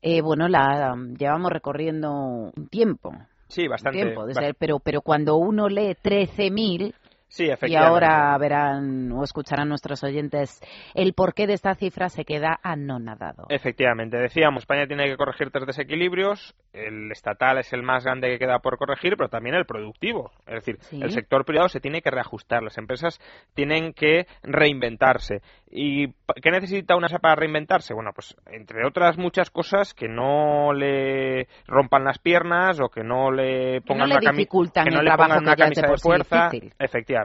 eh, 0.02 0.22
bueno 0.22 0.48
la 0.48 0.94
llevamos 1.18 1.50
recorriendo 1.50 2.12
un 2.12 2.68
tiempo. 2.68 3.12
Sí, 3.48 3.68
bastante. 3.68 4.02
Tiempo, 4.02 4.24
pero, 4.58 4.80
pero 4.80 5.00
cuando 5.00 5.36
uno 5.36 5.68
lee 5.68 5.94
13.000 6.02 6.92
Sí, 7.34 7.48
y 7.66 7.74
ahora 7.74 8.38
verán 8.38 9.10
o 9.10 9.24
escucharán 9.24 9.68
nuestros 9.68 10.04
oyentes 10.04 10.60
el 10.94 11.14
porqué 11.14 11.48
de 11.48 11.54
esta 11.54 11.74
cifra 11.74 12.08
se 12.08 12.24
queda 12.24 12.60
anonadado. 12.62 13.46
Efectivamente, 13.48 14.16
decíamos, 14.18 14.62
España 14.62 14.86
tiene 14.86 15.06
que 15.06 15.16
corregir 15.16 15.50
tres 15.50 15.66
desequilibrios, 15.66 16.54
el 16.72 17.10
estatal 17.10 17.58
es 17.58 17.72
el 17.72 17.82
más 17.82 18.04
grande 18.04 18.28
que 18.28 18.38
queda 18.38 18.60
por 18.60 18.78
corregir, 18.78 19.16
pero 19.16 19.28
también 19.28 19.56
el 19.56 19.66
productivo. 19.66 20.30
Es 20.46 20.64
decir, 20.64 20.78
el 20.92 21.10
sector 21.10 21.44
privado 21.44 21.68
se 21.68 21.80
tiene 21.80 22.02
que 22.02 22.10
reajustar, 22.12 22.62
las 22.62 22.78
empresas 22.78 23.18
tienen 23.52 23.94
que 23.94 24.28
reinventarse. 24.44 25.40
¿Y 25.76 26.12
qué 26.40 26.52
necesita 26.52 26.94
una 26.94 27.08
para 27.08 27.34
reinventarse? 27.34 27.94
Bueno, 27.94 28.12
pues 28.14 28.36
entre 28.46 28.86
otras 28.86 29.18
muchas 29.18 29.50
cosas 29.50 29.92
que 29.92 30.06
no 30.06 30.72
le 30.72 31.48
rompan 31.66 32.04
las 32.04 32.20
piernas 32.20 32.78
o 32.80 32.88
que 32.88 33.02
no 33.02 33.32
le 33.32 33.80
pongan 33.80 34.06
una, 34.12 34.20
que 34.20 34.90
no 34.92 35.02
le 35.02 35.10
pongan 35.16 35.42
una 35.42 35.56
camisa 35.56 35.88
de, 35.88 35.96
fuerza. 35.98 36.50
Efectivamente 36.78 37.23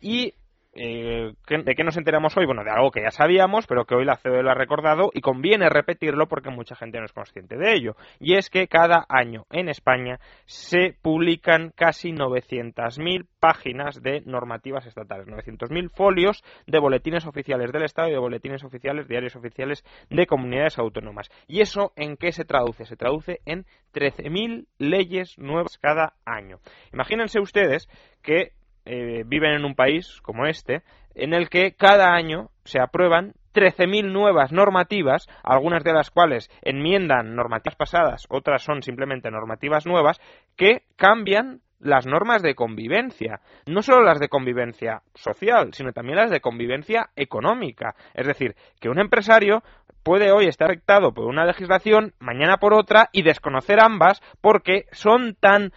y 0.00 0.34
eh, 0.76 1.32
¿de 1.48 1.74
qué 1.76 1.84
nos 1.84 1.96
enteramos 1.96 2.36
hoy? 2.36 2.46
Bueno, 2.46 2.64
de 2.64 2.70
algo 2.70 2.90
que 2.90 3.02
ya 3.02 3.10
sabíamos, 3.10 3.66
pero 3.66 3.84
que 3.84 3.94
hoy 3.94 4.04
la 4.04 4.16
COE 4.16 4.42
lo 4.42 4.50
ha 4.50 4.54
recordado 4.54 5.10
y 5.14 5.20
conviene 5.20 5.68
repetirlo 5.68 6.26
porque 6.26 6.50
mucha 6.50 6.74
gente 6.74 6.98
no 6.98 7.04
es 7.04 7.12
consciente 7.12 7.56
de 7.56 7.74
ello. 7.74 7.96
Y 8.18 8.34
es 8.34 8.50
que 8.50 8.66
cada 8.66 9.06
año 9.08 9.46
en 9.50 9.68
España 9.68 10.18
se 10.46 10.96
publican 11.00 11.70
casi 11.76 12.12
900.000 12.12 13.26
páginas 13.38 14.02
de 14.02 14.22
normativas 14.22 14.86
estatales, 14.86 15.28
900.000 15.28 15.90
folios 15.90 16.42
de 16.66 16.78
boletines 16.80 17.26
oficiales 17.26 17.70
del 17.70 17.84
Estado 17.84 18.08
y 18.08 18.12
de 18.12 18.18
boletines 18.18 18.64
oficiales, 18.64 19.06
diarios 19.06 19.36
oficiales 19.36 19.84
de 20.10 20.26
comunidades 20.26 20.78
autónomas. 20.78 21.30
¿Y 21.46 21.60
eso 21.60 21.92
en 21.94 22.16
qué 22.16 22.32
se 22.32 22.44
traduce? 22.44 22.84
Se 22.84 22.96
traduce 22.96 23.40
en 23.44 23.64
13.000 23.92 24.66
leyes 24.78 25.38
nuevas 25.38 25.78
cada 25.78 26.14
año. 26.24 26.58
Imagínense 26.92 27.38
ustedes 27.38 27.88
que 28.22 28.52
eh, 28.86 29.22
viven 29.26 29.52
en 29.52 29.64
un 29.64 29.74
país 29.74 30.20
como 30.22 30.46
este, 30.46 30.82
en 31.14 31.32
el 31.32 31.48
que 31.48 31.72
cada 31.72 32.14
año 32.14 32.50
se 32.64 32.80
aprueban 32.80 33.34
13.000 33.54 34.12
nuevas 34.12 34.52
normativas, 34.52 35.28
algunas 35.42 35.84
de 35.84 35.92
las 35.92 36.10
cuales 36.10 36.50
enmiendan 36.62 37.36
normativas 37.36 37.76
pasadas, 37.76 38.26
otras 38.28 38.62
son 38.62 38.82
simplemente 38.82 39.30
normativas 39.30 39.86
nuevas, 39.86 40.20
que 40.56 40.82
cambian 40.96 41.60
las 41.78 42.06
normas 42.06 42.42
de 42.42 42.54
convivencia, 42.54 43.40
no 43.66 43.82
solo 43.82 44.02
las 44.02 44.18
de 44.18 44.28
convivencia 44.28 45.02
social, 45.14 45.72
sino 45.72 45.92
también 45.92 46.16
las 46.16 46.30
de 46.30 46.40
convivencia 46.40 47.10
económica. 47.14 47.94
Es 48.14 48.26
decir, 48.26 48.56
que 48.80 48.88
un 48.88 48.98
empresario 48.98 49.62
puede 50.02 50.32
hoy 50.32 50.46
estar 50.46 50.70
afectado 50.70 51.12
por 51.12 51.26
una 51.26 51.44
legislación, 51.44 52.14
mañana 52.18 52.56
por 52.56 52.74
otra, 52.74 53.10
y 53.12 53.22
desconocer 53.22 53.80
ambas 53.80 54.20
porque 54.40 54.86
son 54.92 55.34
tan 55.34 55.72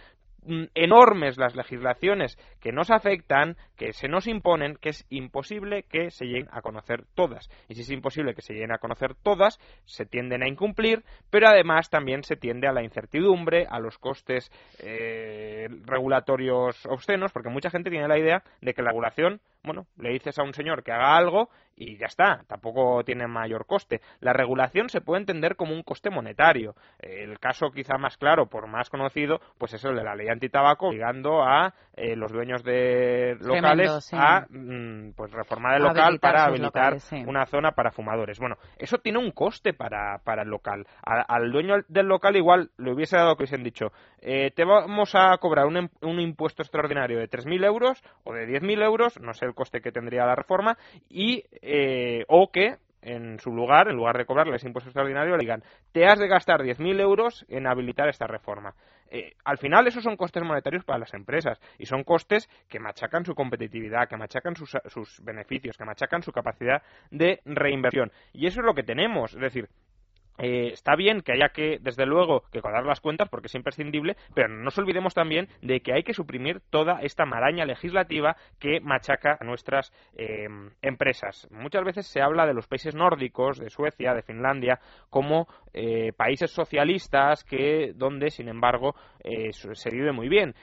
Mm, 0.48 0.64
enormes 0.74 1.36
las 1.36 1.54
legislaciones 1.54 2.38
que 2.60 2.72
nos 2.72 2.90
afectan, 2.90 3.56
que 3.76 3.92
se 3.92 4.08
nos 4.08 4.26
imponen, 4.26 4.76
que 4.76 4.90
es 4.90 5.06
imposible 5.10 5.84
que 5.84 6.10
se 6.10 6.26
lleguen 6.26 6.48
a 6.50 6.62
conocer 6.62 7.04
todas. 7.14 7.48
Y 7.68 7.74
si 7.74 7.82
es 7.82 7.90
imposible 7.90 8.34
que 8.34 8.42
se 8.42 8.54
lleguen 8.54 8.72
a 8.72 8.78
conocer 8.78 9.14
todas, 9.14 9.58
se 9.84 10.06
tienden 10.06 10.42
a 10.42 10.48
incumplir, 10.48 11.04
pero 11.30 11.48
además 11.48 11.90
también 11.90 12.22
se 12.22 12.36
tiende 12.36 12.66
a 12.66 12.72
la 12.72 12.82
incertidumbre, 12.82 13.66
a 13.68 13.78
los 13.78 13.98
costes 13.98 14.50
eh, 14.80 15.68
regulatorios 15.84 16.84
obscenos, 16.86 17.32
porque 17.32 17.50
mucha 17.50 17.70
gente 17.70 17.90
tiene 17.90 18.08
la 18.08 18.18
idea 18.18 18.42
de 18.60 18.74
que 18.74 18.82
la 18.82 18.90
regulación 18.90 19.40
bueno, 19.68 19.86
le 19.98 20.10
dices 20.10 20.38
a 20.38 20.44
un 20.44 20.54
señor 20.54 20.82
que 20.82 20.92
haga 20.92 21.16
algo 21.16 21.50
y 21.76 21.98
ya 21.98 22.06
está, 22.06 22.42
tampoco 22.48 23.04
tiene 23.04 23.26
mayor 23.26 23.66
coste. 23.66 24.00
La 24.20 24.32
regulación 24.32 24.88
se 24.88 25.00
puede 25.00 25.20
entender 25.20 25.56
como 25.56 25.74
un 25.74 25.82
coste 25.82 26.08
monetario. 26.08 26.74
El 26.98 27.38
caso 27.38 27.70
quizá 27.70 27.98
más 27.98 28.16
claro, 28.16 28.46
por 28.46 28.66
más 28.66 28.88
conocido, 28.88 29.40
pues 29.58 29.74
es 29.74 29.84
el 29.84 29.94
de 29.94 30.04
la 30.04 30.14
ley 30.14 30.28
antitabaco, 30.28 30.88
obligando 30.88 31.42
a 31.42 31.74
eh, 31.94 32.16
los 32.16 32.32
dueños 32.32 32.47
de 32.56 33.36
locales 33.40 34.10
a 34.12 34.46
mm, 34.48 35.12
pues 35.14 35.30
reformar 35.32 35.76
el 35.76 35.82
local 35.82 36.18
para 36.18 36.44
habilitar 36.44 36.96
una 37.26 37.46
zona 37.46 37.72
para 37.72 37.90
fumadores. 37.90 38.38
Bueno, 38.38 38.56
eso 38.78 38.98
tiene 38.98 39.18
un 39.18 39.32
coste 39.32 39.74
para, 39.74 40.18
para 40.24 40.42
el 40.42 40.48
local. 40.48 40.86
al 41.02 41.52
dueño 41.52 41.76
del 41.88 42.06
local 42.06 42.36
igual 42.36 42.70
le 42.78 42.92
hubiese 42.92 43.16
dado 43.16 43.36
que 43.36 43.42
hubiesen 43.44 43.62
dicho, 43.62 43.92
eh, 44.20 44.50
te 44.50 44.64
vamos 44.64 45.14
a 45.14 45.36
cobrar 45.38 45.66
un, 45.66 45.90
un 46.02 46.20
impuesto 46.20 46.62
extraordinario 46.62 47.18
de 47.18 47.28
3.000 47.28 47.64
euros 47.64 48.02
o 48.24 48.32
de 48.32 48.46
10.000 48.46 48.82
euros, 48.82 49.20
no 49.20 49.34
sé 49.34 49.44
el 49.44 49.54
coste 49.54 49.80
que 49.80 49.92
tendría 49.92 50.26
la 50.26 50.34
reforma, 50.34 50.76
y 51.08 51.44
eh, 51.62 52.24
o 52.28 52.50
que 52.50 52.76
en 53.02 53.38
su 53.38 53.50
lugar, 53.50 53.88
en 53.88 53.96
lugar 53.96 54.16
de 54.18 54.24
cobrarles 54.24 54.64
impuesto 54.64 54.90
extraordinario, 54.90 55.36
le 55.36 55.42
digan, 55.42 55.62
te 55.92 56.06
has 56.06 56.18
de 56.18 56.28
gastar 56.28 56.62
10.000 56.62 57.00
euros 57.00 57.44
en 57.48 57.66
habilitar 57.66 58.08
esta 58.08 58.26
reforma. 58.26 58.74
Eh, 59.10 59.32
al 59.44 59.58
final 59.58 59.86
esos 59.86 60.02
son 60.04 60.16
costes 60.16 60.42
monetarios 60.42 60.84
para 60.84 60.98
las 60.98 61.14
empresas 61.14 61.58
y 61.78 61.86
son 61.86 62.04
costes 62.04 62.48
que 62.68 62.78
machacan 62.78 63.24
su 63.24 63.34
competitividad, 63.34 64.08
que 64.08 64.16
machacan 64.16 64.54
sus, 64.54 64.76
sus 64.86 65.22
beneficios, 65.24 65.76
que 65.76 65.84
machacan 65.84 66.22
su 66.22 66.32
capacidad 66.32 66.82
de 67.10 67.40
reinversión. 67.44 68.12
Y 68.32 68.46
eso 68.46 68.60
es 68.60 68.66
lo 68.66 68.74
que 68.74 68.82
tenemos. 68.82 69.32
Es 69.34 69.40
decir, 69.40 69.68
eh, 70.38 70.70
está 70.72 70.94
bien 70.96 71.20
que 71.20 71.32
haya 71.32 71.50
que, 71.50 71.78
desde 71.80 72.06
luego, 72.06 72.44
que 72.52 72.60
cuadrar 72.60 72.84
las 72.84 73.00
cuentas 73.00 73.28
porque 73.28 73.48
es 73.48 73.54
imprescindible, 73.54 74.16
pero 74.34 74.48
no 74.48 74.62
nos 74.62 74.78
olvidemos 74.78 75.14
también 75.14 75.48
de 75.62 75.80
que 75.80 75.92
hay 75.92 76.02
que 76.02 76.14
suprimir 76.14 76.60
toda 76.70 77.00
esta 77.02 77.26
maraña 77.26 77.64
legislativa 77.64 78.36
que 78.58 78.80
machaca 78.80 79.36
a 79.40 79.44
nuestras 79.44 79.92
eh, 80.16 80.48
empresas. 80.82 81.48
Muchas 81.50 81.84
veces 81.84 82.06
se 82.06 82.20
habla 82.20 82.46
de 82.46 82.54
los 82.54 82.66
países 82.66 82.94
nórdicos, 82.94 83.58
de 83.58 83.70
Suecia, 83.70 84.14
de 84.14 84.22
Finlandia, 84.22 84.80
como 85.10 85.48
eh, 85.80 86.12
países 86.12 86.50
socialistas 86.50 87.44
que 87.44 87.92
donde, 87.94 88.30
sin 88.30 88.48
embargo, 88.48 88.94
se 89.20 89.90
vive 89.90 90.12
muy 90.12 90.28
bien 90.28 90.54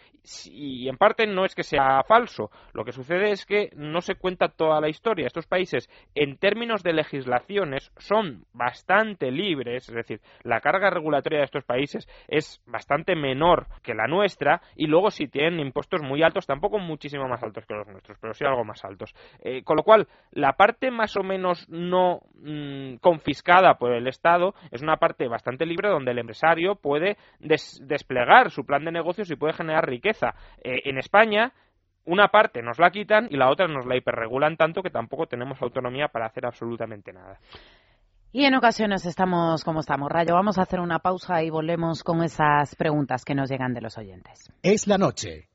y 0.45 0.89
en 0.89 0.98
parte 0.98 1.27
no 1.27 1.45
es 1.45 1.55
que 1.55 1.63
sea 1.63 2.03
falso. 2.03 2.50
Lo 2.74 2.84
que 2.84 2.91
sucede 2.91 3.31
es 3.31 3.45
que 3.45 3.69
no 3.75 4.01
se 4.01 4.15
cuenta 4.15 4.50
toda 4.50 4.81
la 4.81 4.89
historia. 4.89 5.27
Estos 5.27 5.48
países, 5.48 5.89
en 6.15 6.38
términos 6.38 6.84
de 6.84 6.93
legislaciones, 6.93 7.91
son 7.98 8.45
bastante 8.53 9.31
libres, 9.31 9.88
es 9.89 9.95
decir, 9.95 10.22
la 10.43 10.62
carga 10.62 10.89
regulatoria 10.89 11.39
de 11.39 11.45
estos 11.45 11.63
países 11.63 12.07
es 12.27 12.62
bastante 12.65 13.15
menor 13.15 13.67
que 13.84 13.93
la 13.93 14.07
nuestra, 14.07 14.62
y 14.75 14.88
luego 14.88 15.12
si 15.12 15.27
tienen 15.27 15.60
impuestos 15.60 16.01
muy 16.01 16.24
altos, 16.24 16.45
tampoco 16.45 16.79
muchísimo 16.79 17.27
más 17.27 17.43
altos 17.43 17.65
que 17.65 17.74
los 17.74 17.88
nuestros, 17.88 18.17
pero 18.19 18.34
sí 18.34 18.45
algo 18.45 18.63
más 18.63 18.84
altos. 18.84 19.13
Eh, 19.43 19.63
con 19.63 19.77
lo 19.77 19.84
cual, 19.84 20.07
la 20.31 20.53
parte 20.53 20.91
más 20.91 21.15
o 21.17 21.24
menos 21.24 21.67
no 21.69 22.22
mm, 22.36 22.95
confiscada 22.95 23.75
por 23.75 23.93
el 23.93 24.07
Estado 24.07 24.53
es 24.72 24.81
una 24.81 24.98
parte 24.98 25.04
bastante 25.29 25.65
libre 25.65 25.89
donde 25.89 26.12
el 26.12 26.19
empresario 26.19 26.75
puede 26.75 27.17
desplegar 27.39 28.51
su 28.51 28.65
plan 28.65 28.85
de 28.85 28.91
negocios 28.91 29.29
y 29.31 29.35
puede 29.35 29.53
generar 29.53 29.88
riqueza 29.88 30.35
eh, 30.63 30.81
en 30.85 30.97
España, 30.97 31.53
una 32.05 32.27
parte 32.27 32.62
nos 32.62 32.79
la 32.79 32.91
quitan 32.91 33.27
y 33.29 33.38
la 33.38 33.50
otra 33.50 33.67
nos 33.67 33.85
la 33.85 33.97
hiperregulan 33.97 34.57
tanto 34.57 34.81
que 34.81 34.89
tampoco 34.89 35.27
tenemos 35.27 35.62
autonomía 35.62 36.07
para 36.07 36.27
hacer 36.27 36.45
absolutamente 36.45 37.12
nada. 37.12 37.39
Y 38.31 38.43
en 38.43 38.53
ocasiones 38.55 39.05
estamos 39.05 39.63
como 39.63 39.79
estamos, 39.79 40.12
Rayo. 40.12 40.33
Vamos 40.33 40.57
a 40.57 40.63
hacer 40.63 40.81
una 40.81 41.00
pausa 41.00 41.41
y 41.41 41.50
volvemos 41.50 42.03
con 42.03 42.21
esas 42.21 42.75
preguntas 42.75 43.24
que 43.24 43.33
nos 43.33 43.50
llegan 43.50 43.74
de 43.74 43.79
los 43.79 43.97
oyentes. 43.97 44.51
Es 44.62 44.88
la 44.88 44.97
noche 44.97 45.47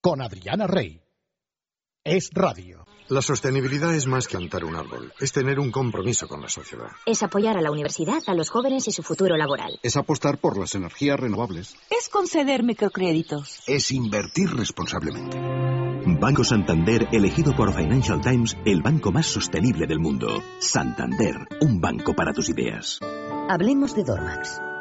con 0.00 0.22
Adriana 0.22 0.66
Rey. 0.66 1.02
Es 2.02 2.30
radio. 2.32 2.84
La 3.08 3.20
sostenibilidad 3.20 3.94
es 3.94 4.06
más 4.06 4.28
que 4.28 4.38
plantar 4.38 4.64
un 4.64 4.76
árbol, 4.76 5.12
es 5.20 5.32
tener 5.32 5.58
un 5.58 5.70
compromiso 5.70 6.28
con 6.28 6.40
la 6.40 6.48
sociedad. 6.48 6.88
Es 7.04 7.22
apoyar 7.22 7.56
a 7.58 7.60
la 7.60 7.70
universidad, 7.70 8.22
a 8.26 8.34
los 8.34 8.50
jóvenes 8.50 8.88
y 8.88 8.92
su 8.92 9.02
futuro 9.02 9.36
laboral. 9.36 9.78
Es 9.82 9.96
apostar 9.96 10.38
por 10.38 10.58
las 10.58 10.74
energías 10.74 11.18
renovables. 11.18 11.76
Es 11.90 12.08
conceder 12.08 12.62
microcréditos. 12.62 13.62
Es 13.66 13.90
invertir 13.90 14.50
responsablemente. 14.54 15.38
Banco 16.20 16.44
Santander, 16.44 17.08
elegido 17.12 17.54
por 17.54 17.74
Financial 17.74 18.20
Times, 18.20 18.56
el 18.64 18.82
banco 18.82 19.12
más 19.12 19.26
sostenible 19.26 19.86
del 19.86 19.98
mundo. 19.98 20.42
Santander, 20.60 21.36
un 21.60 21.80
banco 21.80 22.14
para 22.14 22.32
tus 22.32 22.48
ideas. 22.48 22.98
Hablemos 23.48 23.94
de 23.94 24.04
Dormax. 24.04 24.71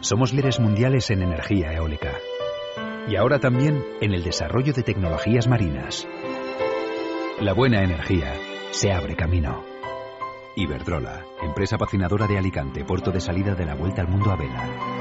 somos 0.00 0.32
líderes 0.32 0.60
mundiales 0.60 1.10
en 1.10 1.22
energía 1.22 1.72
eólica. 1.72 2.12
Y 3.08 3.16
ahora 3.16 3.38
también 3.38 3.84
en 4.00 4.12
el 4.12 4.24
desarrollo 4.24 4.72
de 4.72 4.82
tecnologías 4.82 5.48
marinas. 5.48 6.06
La 7.40 7.52
buena 7.52 7.82
energía 7.82 8.32
se 8.70 8.92
abre 8.92 9.14
camino. 9.14 9.64
Iberdrola, 10.56 11.24
empresa 11.42 11.76
patrocinadora 11.76 12.26
de 12.26 12.38
Alicante, 12.38 12.84
puerto 12.84 13.10
de 13.10 13.20
salida 13.20 13.54
de 13.54 13.66
la 13.66 13.74
Vuelta 13.74 14.02
al 14.02 14.08
Mundo 14.08 14.30
a 14.30 14.36
Vela. 14.36 14.95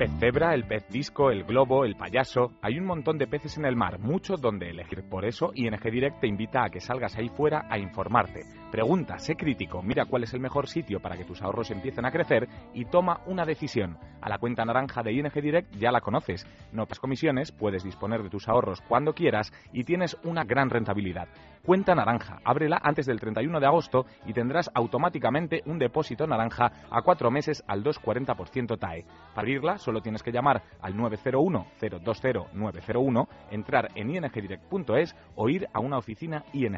Pez 0.00 0.10
cebra, 0.18 0.54
el 0.54 0.64
pez 0.64 0.88
disco, 0.88 1.30
el 1.30 1.44
globo, 1.44 1.84
el 1.84 1.94
payaso. 1.94 2.52
Hay 2.62 2.78
un 2.78 2.86
montón 2.86 3.18
de 3.18 3.26
peces 3.26 3.58
en 3.58 3.66
el 3.66 3.76
mar, 3.76 3.98
muchos 3.98 4.40
donde 4.40 4.70
elegir. 4.70 5.02
Por 5.06 5.26
eso 5.26 5.50
ING 5.54 5.78
Direct 5.78 6.20
te 6.20 6.26
invita 6.26 6.64
a 6.64 6.70
que 6.70 6.80
salgas 6.80 7.18
ahí 7.18 7.28
fuera 7.28 7.66
a 7.68 7.78
informarte. 7.78 8.46
Pregunta, 8.70 9.18
sé 9.18 9.36
crítico, 9.36 9.82
mira 9.82 10.06
cuál 10.06 10.22
es 10.22 10.32
el 10.32 10.40
mejor 10.40 10.68
sitio 10.68 11.00
para 11.00 11.18
que 11.18 11.26
tus 11.26 11.42
ahorros 11.42 11.70
empiecen 11.70 12.06
a 12.06 12.12
crecer 12.12 12.48
y 12.72 12.86
toma 12.86 13.20
una 13.26 13.44
decisión. 13.44 13.98
A 14.22 14.30
la 14.30 14.38
cuenta 14.38 14.64
naranja 14.64 15.02
de 15.02 15.12
ING 15.12 15.34
Direct 15.34 15.76
ya 15.76 15.92
la 15.92 16.00
conoces. 16.00 16.46
No 16.72 16.86
pagas 16.86 16.98
comisiones, 16.98 17.52
puedes 17.52 17.84
disponer 17.84 18.22
de 18.22 18.30
tus 18.30 18.48
ahorros 18.48 18.80
cuando 18.88 19.12
quieras 19.12 19.52
y 19.70 19.84
tienes 19.84 20.16
una 20.24 20.44
gran 20.44 20.70
rentabilidad. 20.70 21.28
Cuenta 21.70 21.94
naranja, 21.94 22.42
ábrela 22.44 22.80
antes 22.82 23.06
del 23.06 23.20
31 23.20 23.60
de 23.60 23.66
agosto 23.66 24.04
y 24.26 24.32
tendrás 24.32 24.68
automáticamente 24.74 25.62
un 25.66 25.78
depósito 25.78 26.26
naranja 26.26 26.72
a 26.90 27.00
cuatro 27.02 27.30
meses 27.30 27.62
al 27.68 27.84
2,40% 27.84 28.76
TAE. 28.76 29.04
Para 29.04 29.42
abrirla 29.42 29.78
solo 29.78 30.02
tienes 30.02 30.24
que 30.24 30.32
llamar 30.32 30.64
al 30.80 30.96
901-020-901, 30.96 33.28
entrar 33.52 33.86
en 33.94 34.10
ingdirect.es 34.10 35.14
o 35.36 35.48
ir 35.48 35.68
a 35.72 35.78
una 35.78 35.98
oficina 35.98 36.44
ING. 36.52 36.76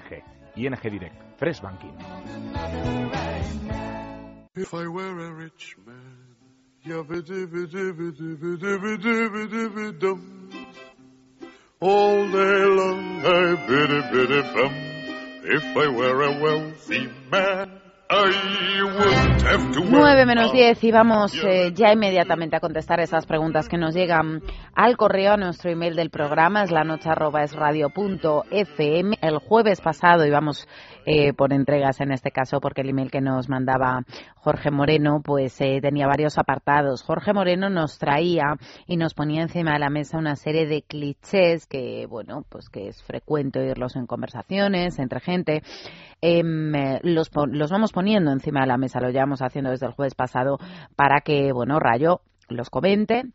ING 0.57 0.79
Direct, 0.83 1.39
Fresh 1.39 1.63
Banking. 1.63 1.95
All 11.83 12.31
day 12.31 12.65
long 12.65 13.27
I 13.27 13.57
biddy 13.67 14.03
biddy 14.13 14.43
bum. 14.55 14.73
If 15.43 15.65
I 15.77 15.89
were 15.89 16.23
a 16.23 16.41
wealthy 16.41 17.11
man. 17.29 17.82
9 19.91 20.27
menos 20.27 20.53
10 20.53 20.85
y 20.85 20.93
vamos 20.93 21.33
eh, 21.45 21.73
ya 21.75 21.93
inmediatamente 21.93 22.57
a 22.57 22.61
contestar 22.61 23.01
esas 23.01 23.25
preguntas 23.25 23.71
que 23.71 23.79
nos 23.79 23.95
llegan 23.95 24.43
al 24.75 24.99
correo 24.99 25.33
a 25.33 25.39
nuestro 25.39 25.71
email 25.71 25.97
del 25.97 26.11
programa 26.11 26.63
es 26.63 26.71
la 26.71 26.85
noche 26.85 27.09
fm. 27.09 29.17
El 29.23 29.39
jueves 29.39 29.81
pasado 29.81 30.27
íbamos 30.27 30.69
eh, 31.07 31.33
por 31.33 31.55
entregas 31.55 32.01
en 32.01 32.13
este 32.13 32.31
caso 32.31 32.61
porque 32.61 32.83
el 32.83 32.91
email 32.91 33.11
que 33.11 33.23
nos 33.23 33.49
mandaba 33.49 34.03
Jorge 34.37 34.71
Moreno 34.71 35.23
pues 35.25 35.59
eh, 35.63 35.79
tenía 35.81 36.07
varios 36.07 36.37
apartados. 36.37 37.03
Jorge 37.03 37.33
Moreno 37.33 37.71
nos 37.71 37.99
traía 37.99 38.57
y 38.87 38.99
nos 38.99 39.15
ponía 39.15 39.41
encima 39.41 39.73
de 39.73 39.79
la 39.79 39.89
mesa 39.89 40.19
una 40.19 40.37
serie 40.37 40.67
de 40.67 40.83
clichés 40.83 41.67
que 41.67 42.05
bueno 42.07 42.45
pues 42.49 42.69
que 42.69 42.89
es 42.89 43.03
frecuente 43.03 43.59
oírlos 43.59 43.97
en 43.97 44.07
conversaciones 44.07 44.99
entre 44.99 45.21
gente. 45.21 45.63
Em, 46.25 46.73
los, 47.03 47.33
los 47.51 47.71
vamos 47.73 47.91
poniendo 47.91 48.02
poniendo 48.03 48.33
encima 48.33 48.63
de 48.63 48.67
la 48.67 48.79
mesa, 48.79 48.99
lo 48.99 49.11
llevamos 49.11 49.43
haciendo 49.43 49.71
desde 49.71 49.87
el 49.87 49.93
jueves 49.93 50.17
pasado 50.17 50.59
para 50.97 51.21
que, 51.21 51.53
bueno, 51.53 51.79
Rayo 51.79 52.23
los 52.49 52.69
comente 52.69 53.27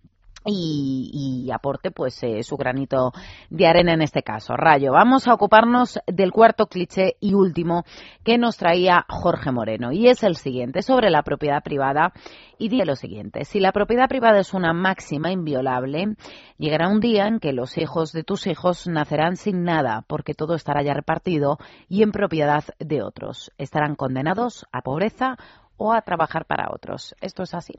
y, 0.46 1.50
aporte 1.53 1.91
pues 1.91 2.22
eh, 2.24 2.44
su 2.44 2.58
granito 2.58 3.12
de 3.50 3.67
arena 3.67 3.94
en 3.94 4.01
este 4.01 4.24
caso. 4.24 4.56
Rayo, 4.56 4.91
vamos 4.91 5.27
a 5.27 5.34
ocuparnos 5.34 6.00
del 6.08 6.32
cuarto 6.32 6.67
cliché 6.67 7.15
y 7.20 7.34
último 7.34 7.84
que 8.24 8.38
nos 8.38 8.58
traía 8.58 9.06
Jorge 9.08 9.51
Moreno 9.51 9.91
y 9.91 10.08
es 10.08 10.24
el 10.24 10.36
siguiente 10.36 10.82
sobre 10.82 11.10
la 11.10 11.24
propiedad 11.24 11.63
privada 11.63 12.13
y 12.58 12.70
dice 12.70 12.86
lo 12.86 12.96
siguiente, 12.96 13.46
si 13.46 13.60
la 13.60 13.72
propiedad 13.72 14.08
privada 14.08 14.39
es 14.39 14.53
una 14.53 14.74
máxima 14.74 15.32
inviolable, 15.32 16.15
llegará 16.58 16.89
un 16.89 17.00
día 17.00 17.27
en 17.27 17.39
que 17.39 17.53
los 17.53 17.77
hijos 17.77 18.12
de 18.12 18.24
tus 18.24 18.48
hijos 18.48 18.88
nacerán 18.88 19.36
sin 19.36 19.63
nada 19.63 20.03
porque 20.08 20.34
todo 20.34 20.56
estará 20.56 20.82
ya 20.82 20.94
repartido 20.94 21.58
y 21.88 22.03
en 22.03 22.12
propiedad 22.12 22.63
de 22.79 23.03
otros. 23.03 23.51
Estarán 23.58 23.96
condenados 23.96 24.65
a 24.72 24.82
pobreza 24.82 25.38
o 25.77 25.94
a 25.94 26.01
trabajar 26.01 26.46
para 26.46 26.70
otros. 26.72 27.15
¿Esto 27.22 27.44
es 27.44 27.53
así? 27.53 27.74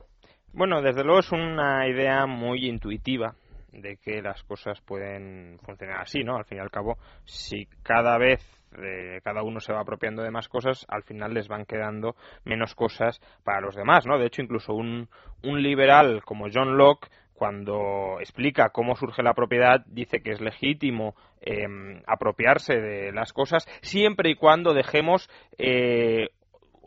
Bueno, 0.53 0.81
desde 0.81 1.03
luego 1.03 1.19
es 1.19 1.31
una 1.31 1.87
idea 1.87 2.25
muy 2.25 2.67
intuitiva 2.67 3.35
de 3.71 3.97
que 3.97 4.21
las 4.21 4.43
cosas 4.43 4.81
pueden 4.81 5.59
funcionar 5.63 6.01
así, 6.01 6.23
¿no? 6.23 6.35
Al 6.35 6.45
fin 6.45 6.57
y 6.57 6.61
al 6.61 6.71
cabo, 6.71 6.97
si 7.25 7.67
cada 7.83 8.17
vez 8.17 8.41
eh, 8.77 9.19
cada 9.23 9.43
uno 9.43 9.59
se 9.59 9.73
va 9.73 9.81
apropiando 9.81 10.23
de 10.23 10.31
más 10.31 10.47
cosas, 10.47 10.85
al 10.89 11.03
final 11.03 11.33
les 11.33 11.47
van 11.47 11.65
quedando 11.65 12.15
menos 12.45 12.73
cosas 12.73 13.21
para 13.43 13.61
los 13.61 13.75
demás, 13.75 14.07
¿no? 14.07 14.17
De 14.17 14.25
hecho, 14.25 14.41
incluso 14.41 14.73
un, 14.73 15.07
un 15.43 15.61
liberal 15.61 16.23
como 16.25 16.47
John 16.51 16.77
Locke 16.77 17.09
cuando 17.39 18.19
explica 18.19 18.69
cómo 18.69 18.97
surge 18.97 19.23
la 19.23 19.33
propiedad, 19.33 19.85
dice 19.85 20.21
que 20.21 20.31
es 20.31 20.41
legítimo 20.41 21.15
em, 21.39 22.01
apropiarse 22.05 22.75
de 22.75 23.13
las 23.13 23.31
cosas 23.31 23.65
siempre 23.81 24.29
y 24.29 24.35
cuando 24.35 24.73
dejemos 24.73 25.29
eh, 25.57 26.31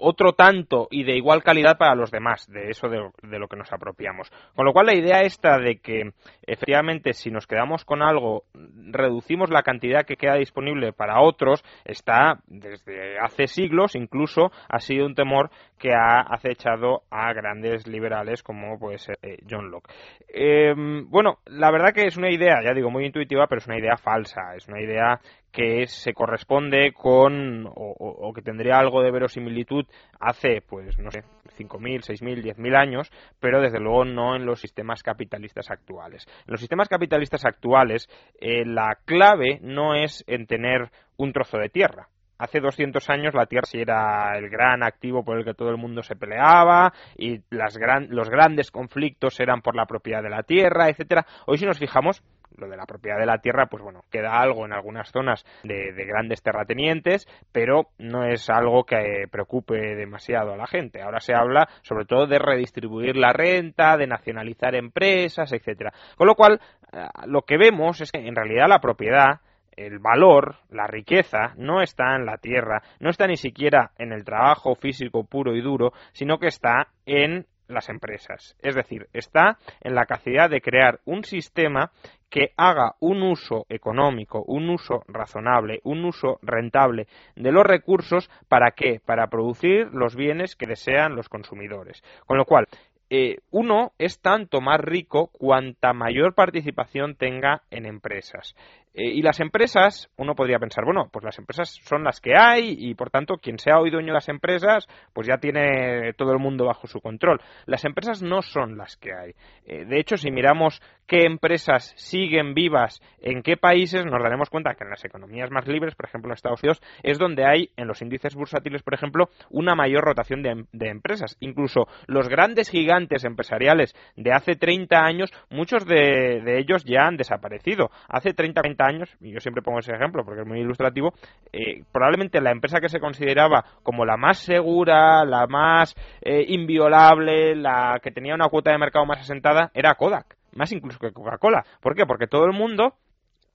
otro 0.03 0.33
tanto 0.33 0.88
y 0.91 1.05
de 1.05 1.17
igual 1.17 1.43
calidad 1.43 1.79
para 1.79 1.95
los 1.95 2.11
demás, 2.11 2.51
de 2.51 2.71
eso 2.71 2.88
de, 2.88 3.38
lo 3.38 3.49
que 3.49 3.57
nos 3.57 3.73
apropiamos. 3.73 4.31
Con 4.55 4.67
lo 4.67 4.73
cual 4.73 4.87
la 4.87 4.97
idea 4.97 5.21
esta 5.21 5.59
de 5.59 5.79
que 5.79 6.11
efectivamente 6.47 7.12
si 7.12 7.31
nos 7.31 7.47
quedamos 7.47 7.85
con 7.85 8.03
algo 8.03 8.45
reducimos 8.55 9.51
la 9.51 9.62
cantidad 9.62 10.05
que 10.05 10.17
queda 10.17 10.35
disponible 10.35 10.93
para 10.93 11.23
otros 11.23 11.65
está 11.85 12.41
desde 12.47 13.19
hace 13.19 13.47
siglos, 13.47 13.95
incluso 13.95 14.51
ha 14.69 14.81
sido 14.81 15.07
un 15.07 15.15
temor 15.15 15.51
que 15.79 15.93
ha 15.93 16.21
acechado 16.21 17.03
a 17.11 17.33
grandes 17.33 17.87
liberales 17.87 18.43
como 18.43 18.79
puede 18.79 18.99
ser 18.99 19.19
eh, 19.23 19.38
John 19.49 19.71
Locke. 19.71 19.93
Em, 20.29 21.09
bueno, 21.11 21.38
la 21.47 21.71
verdad 21.71 21.93
que 21.95 22.07
es 22.07 22.17
una 22.17 22.31
idea, 22.31 22.61
ya 22.65 22.75
digo, 22.75 22.91
muy 22.91 23.05
intuitiva, 23.05 23.47
pero 23.47 23.61
es 23.61 23.67
una 23.67 23.79
idea 23.79 23.97
falsa, 23.97 24.55
es 24.57 24.67
una 24.69 24.81
idea 24.81 25.21
que 25.53 25.87
se 25.87 26.15
corresponde 26.15 26.93
con 26.93 27.67
o, 27.67 28.33
que 28.35 28.41
tendría 28.41 28.79
algo 28.79 29.03
de 29.03 29.11
verosimilitud 29.11 29.85
hace, 30.19 30.62
pues, 30.62 30.99
no 30.99 31.11
sé, 31.11 31.23
5.000, 31.59 32.01
6.000, 32.01 32.57
10.000 32.57 32.77
años, 32.77 33.12
pero 33.38 33.61
desde 33.61 33.79
luego 33.79 34.05
no 34.07 34.35
en 34.35 34.47
los 34.47 34.61
sistemas 34.61 35.03
capitalistas 35.03 35.71
actuales. 35.71 36.27
En 36.47 36.53
los 36.53 36.61
sistemas 36.61 36.88
capitalistas 36.88 37.45
actuales, 37.45 38.09
eh, 38.41 38.65
la 38.65 38.99
clave 39.05 39.61
no 39.62 39.95
es 39.95 40.25
en 40.27 40.47
tener 40.47 40.91
un 41.19 41.33
trozo 41.33 41.59
de 41.59 41.69
tierra. 41.69 42.09
Hace 42.38 42.59
200 42.59 43.09
años 43.11 43.35
la 43.35 43.47
tierra 43.47 43.67
sí 43.67 43.79
era 43.79 44.37
el 44.37 44.49
gran 44.49 44.83
activo 44.83 45.23
por 45.25 45.38
el 45.38 45.45
que 45.45 45.55
todo 45.55 45.69
el 45.69 45.77
mundo 45.77 46.03
se 46.03 46.17
peleaba 46.17 46.93
y 47.17 47.41
las 47.51 47.79
los 48.09 48.29
grandes 48.29 48.73
conflictos 48.73 49.38
eran 49.38 49.61
por 49.62 49.77
la 49.77 49.87
propiedad 49.87 50.25
de 50.25 50.31
la 50.31 50.43
tierra, 50.43 50.88
etcétera. 50.88 51.25
Hoy 51.47 51.59
si 51.59 51.67
nos 51.67 51.79
fijamos, 51.79 52.21
lo 52.57 52.69
de 52.69 52.77
la 52.77 52.87
propiedad 52.87 53.19
de 53.19 53.27
la 53.27 53.38
tierra, 53.38 53.67
pues 53.67 53.83
bueno, 53.83 54.03
queda 54.11 54.41
algo 54.41 54.65
en 54.65 54.73
algunas 54.73 55.11
zonas 55.11 55.45
de, 55.62 55.93
grandes 56.05 56.43
terratenientes, 56.43 57.27
pero 57.53 57.88
no 57.99 58.25
es 58.25 58.49
algo 58.51 58.85
que 58.85 59.27
preocupe 59.31 59.95
demasiado 59.95 60.53
a 60.53 60.57
la 60.57 60.67
gente. 60.67 61.03
Ahora 61.03 61.21
se 61.21 61.35
habla 61.35 61.69
sobre 61.83 62.05
todo 62.05 62.27
de 62.27 62.38
redistribuir 62.38 63.17
la 63.17 63.33
renta, 63.33 63.97
de 63.97 64.07
nacionalizar 64.07 64.75
empresas, 64.75 65.53
etcétera. 65.53 65.93
Con 66.17 66.27
lo 66.27 66.35
cual, 66.35 66.61
eh, 66.93 67.07
lo 67.27 67.43
que 67.43 67.57
vemos 67.57 68.01
es 68.01 68.11
que 68.11 68.27
en 68.27 68.35
realidad 68.37 68.69
la 68.69 68.81
propiedad 68.81 69.41
el 69.77 69.99
valor, 69.99 70.57
la 70.71 70.87
riqueza, 70.87 71.55
no 71.57 71.81
está 71.83 72.15
en 72.17 72.27
la 72.27 72.37
tierra, 72.37 72.83
no 73.01 73.11
está 73.11 73.27
ni 73.27 73.37
siquiera 73.37 73.93
en 73.99 74.12
el 74.12 74.25
trabajo 74.25 74.75
físico 74.75 75.25
puro 75.25 75.55
y 75.55 75.62
duro, 75.62 75.93
sino 76.12 76.38
que 76.38 76.49
está 76.49 76.88
en 77.07 77.47
las 77.73 77.89
empresas. 77.89 78.57
Es 78.61 78.75
decir, 78.75 79.09
está 79.13 79.59
en 79.81 79.95
la 79.95 80.07
capacidad 80.07 80.49
de 80.49 80.61
crear 80.61 81.01
un 81.05 81.25
sistema 81.25 81.91
que 82.31 82.53
haga 82.57 82.95
un 83.01 83.23
uso 83.23 83.67
económico, 83.69 84.43
un 84.47 84.71
uso 84.71 85.03
razonable, 85.07 85.81
un 85.85 86.05
uso 86.05 86.39
rentable 86.43 87.07
de 87.37 87.53
los 87.53 87.65
recursos, 87.65 88.31
¿para 88.49 88.71
qué? 88.71 89.01
Para 89.05 89.27
producir 89.27 89.89
los 89.93 90.17
bienes 90.17 90.57
que 90.57 90.67
desean 90.67 91.15
los 91.15 91.29
consumidores. 91.29 92.03
Con 92.27 92.39
lo 92.39 92.47
cual, 92.47 92.69
eh, 93.11 93.41
uno 93.51 93.93
es 93.99 94.23
tanto 94.23 94.63
más 94.63 94.81
rico 94.81 95.27
cuanta 95.27 95.93
mayor 95.93 96.35
participación 96.35 97.17
tenga 97.17 97.63
en 97.71 97.85
empresas. 97.85 98.57
Eh, 98.95 99.09
y 99.15 99.23
las 99.23 99.41
empresas, 99.41 100.11
uno 100.17 100.35
podría 100.35 100.59
pensar, 100.59 100.85
bueno, 100.85 101.09
pues 101.11 101.25
las 101.25 101.39
empresas 101.39 101.79
son 101.85 102.05
las 102.05 102.21
que 102.21 102.37
hay 102.37 102.77
y 102.79 102.95
por 102.95 103.11
tanto 103.11 103.37
quien 103.37 103.59
sea 103.59 103.79
hoy 103.79 103.91
dueño 103.91 104.09
de 104.09 104.15
las 104.15 104.29
empresas, 104.29 104.87
pues 105.15 105.27
ya 105.27 105.39
tiene 105.39 106.13
todo 106.15 106.33
el 106.33 106.39
mundo 106.39 106.67
bajo 106.67 106.87
su 106.87 107.01
control. 107.01 107.41
Las 107.67 107.85
empresas 107.85 108.23
no 108.23 108.43
son 108.43 108.77
las 108.77 108.97
que 108.97 109.15
hay. 109.15 109.33
Eh, 109.65 109.87
de 109.87 109.99
hecho, 109.99 110.17
si 110.17 110.31
miramos 110.31 110.83
qué 111.07 111.25
empresas 111.25 111.93
siguen 111.97 112.55
vivas 112.55 113.01
en 113.21 113.43
qué 113.43 113.57
países, 113.57 114.05
nos 114.05 114.23
daremos 114.23 114.51
cuenta 114.51 114.75
que 114.75 114.85
en 114.85 114.91
las 114.91 115.05
economías 115.05 115.51
más 115.51 115.67
libres, 115.67 115.95
por 115.95 116.07
ejemplo 116.07 116.31
en 116.31 116.35
Estados 116.35 116.63
Unidos, 116.63 116.83
es 117.03 117.19
donde 117.19 117.47
hay 117.47 117.71
en 117.77 117.87
los 117.87 118.03
índices 118.03 118.35
bursátiles, 118.35 118.83
por 118.83 118.95
ejemplo, 118.95 119.31
una 119.51 119.75
mayor 119.75 120.05
rotación 120.05 120.43
de, 120.43 120.89
empresas. 120.89 121.37
Incluso 121.41 121.87
los 122.07 122.29
grandes 122.29 122.69
gigantes 122.69 123.25
empresariales 123.25 123.95
de 124.17 124.33
hace 124.33 124.55
30 124.55 125.03
años, 125.03 125.31
muchos 125.49 125.87
de, 125.87 126.41
de 126.45 126.59
ellos 126.59 126.85
ya 126.85 127.07
han 127.07 127.17
desaparecido. 127.17 127.91
Hace 128.09 128.35
30, 128.35 128.61
30 128.61 128.82
años, 128.83 129.16
y 129.21 129.33
yo 129.33 129.40
siempre 129.40 129.62
pongo 129.62 129.79
ese 129.79 129.95
ejemplo 129.95 130.25
porque 130.25 130.42
es 130.42 130.47
muy 130.47 130.61
ilustrativo, 130.61 131.12
eh, 131.53 131.85
probablemente 131.92 132.40
la 132.40 132.51
empresa 132.51 132.81
que 132.81 132.88
se 132.88 133.01
consideraba 133.01 133.64
como 133.83 134.05
la 134.05 134.16
más 134.16 134.38
segura, 134.38 135.25
la 135.25 135.47
más 135.47 135.95
eh, 136.21 136.45
inviolable, 136.49 137.55
la 137.57 137.99
que 138.03 138.11
tenía 138.11 138.35
una 138.35 138.49
cuota 138.49 138.73
de 138.73 138.79
mercado 138.79 139.07
más 139.07 139.21
asentada, 139.21 139.71
era 139.75 139.95
Kodak, 139.95 140.37
más 140.55 140.73
incluso 140.73 140.99
que 140.99 141.12
Coca-Cola. 141.12 141.64
¿Por 141.81 141.95
qué? 141.95 142.05
Porque 142.07 142.27
todo 142.27 142.45
el 142.45 142.53
mundo 142.53 142.95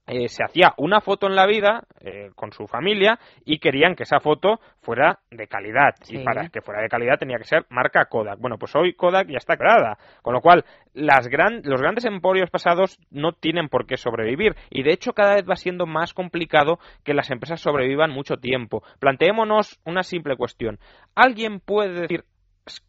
eh, 0.08 0.28
se 0.28 0.42
hacía 0.42 0.72
una 0.78 1.00
foto 1.00 1.26
en 1.26 1.36
la 1.36 1.46
vida 1.46 1.84
eh, 2.00 2.30
con 2.34 2.50
su 2.50 2.66
familia 2.66 3.18
y 3.44 3.58
querían 3.58 3.94
que 3.94 4.04
esa 4.04 4.20
foto 4.20 4.58
fuera 4.80 5.20
de 5.30 5.46
calidad. 5.46 5.94
Y 6.08 6.24
para 6.24 6.48
que 6.48 6.62
fuera 6.62 6.80
de 6.80 6.88
calidad 6.88 7.18
tenía 7.18 7.36
que 7.36 7.44
ser 7.44 7.66
marca 7.68 8.06
Kodak. 8.06 8.38
Bueno, 8.40 8.56
pues 8.58 8.74
hoy 8.74 8.94
Kodak 8.94 9.28
ya 9.28 9.36
está 9.36 9.56
creada. 9.56 9.98
Con 10.22 10.32
lo 10.32 10.40
cual, 10.40 10.64
las 10.94 11.28
gran, 11.28 11.60
los 11.64 11.80
grandes 11.80 12.06
emporios 12.06 12.50
pasados 12.50 12.98
no 13.10 13.32
tienen 13.32 13.68
por 13.68 13.86
qué 13.86 13.98
sobrevivir. 13.98 14.56
Y 14.70 14.82
de 14.82 14.92
hecho, 14.92 15.12
cada 15.12 15.34
vez 15.34 15.44
va 15.48 15.56
siendo 15.56 15.84
más 15.86 16.14
complicado 16.14 16.78
que 17.04 17.12
las 17.14 17.30
empresas 17.30 17.60
sobrevivan 17.60 18.10
mucho 18.10 18.36
tiempo. 18.36 18.82
Planteémonos 19.00 19.78
una 19.84 20.02
simple 20.02 20.36
cuestión. 20.36 20.78
¿Alguien 21.14 21.60
puede 21.60 22.00
decir 22.00 22.24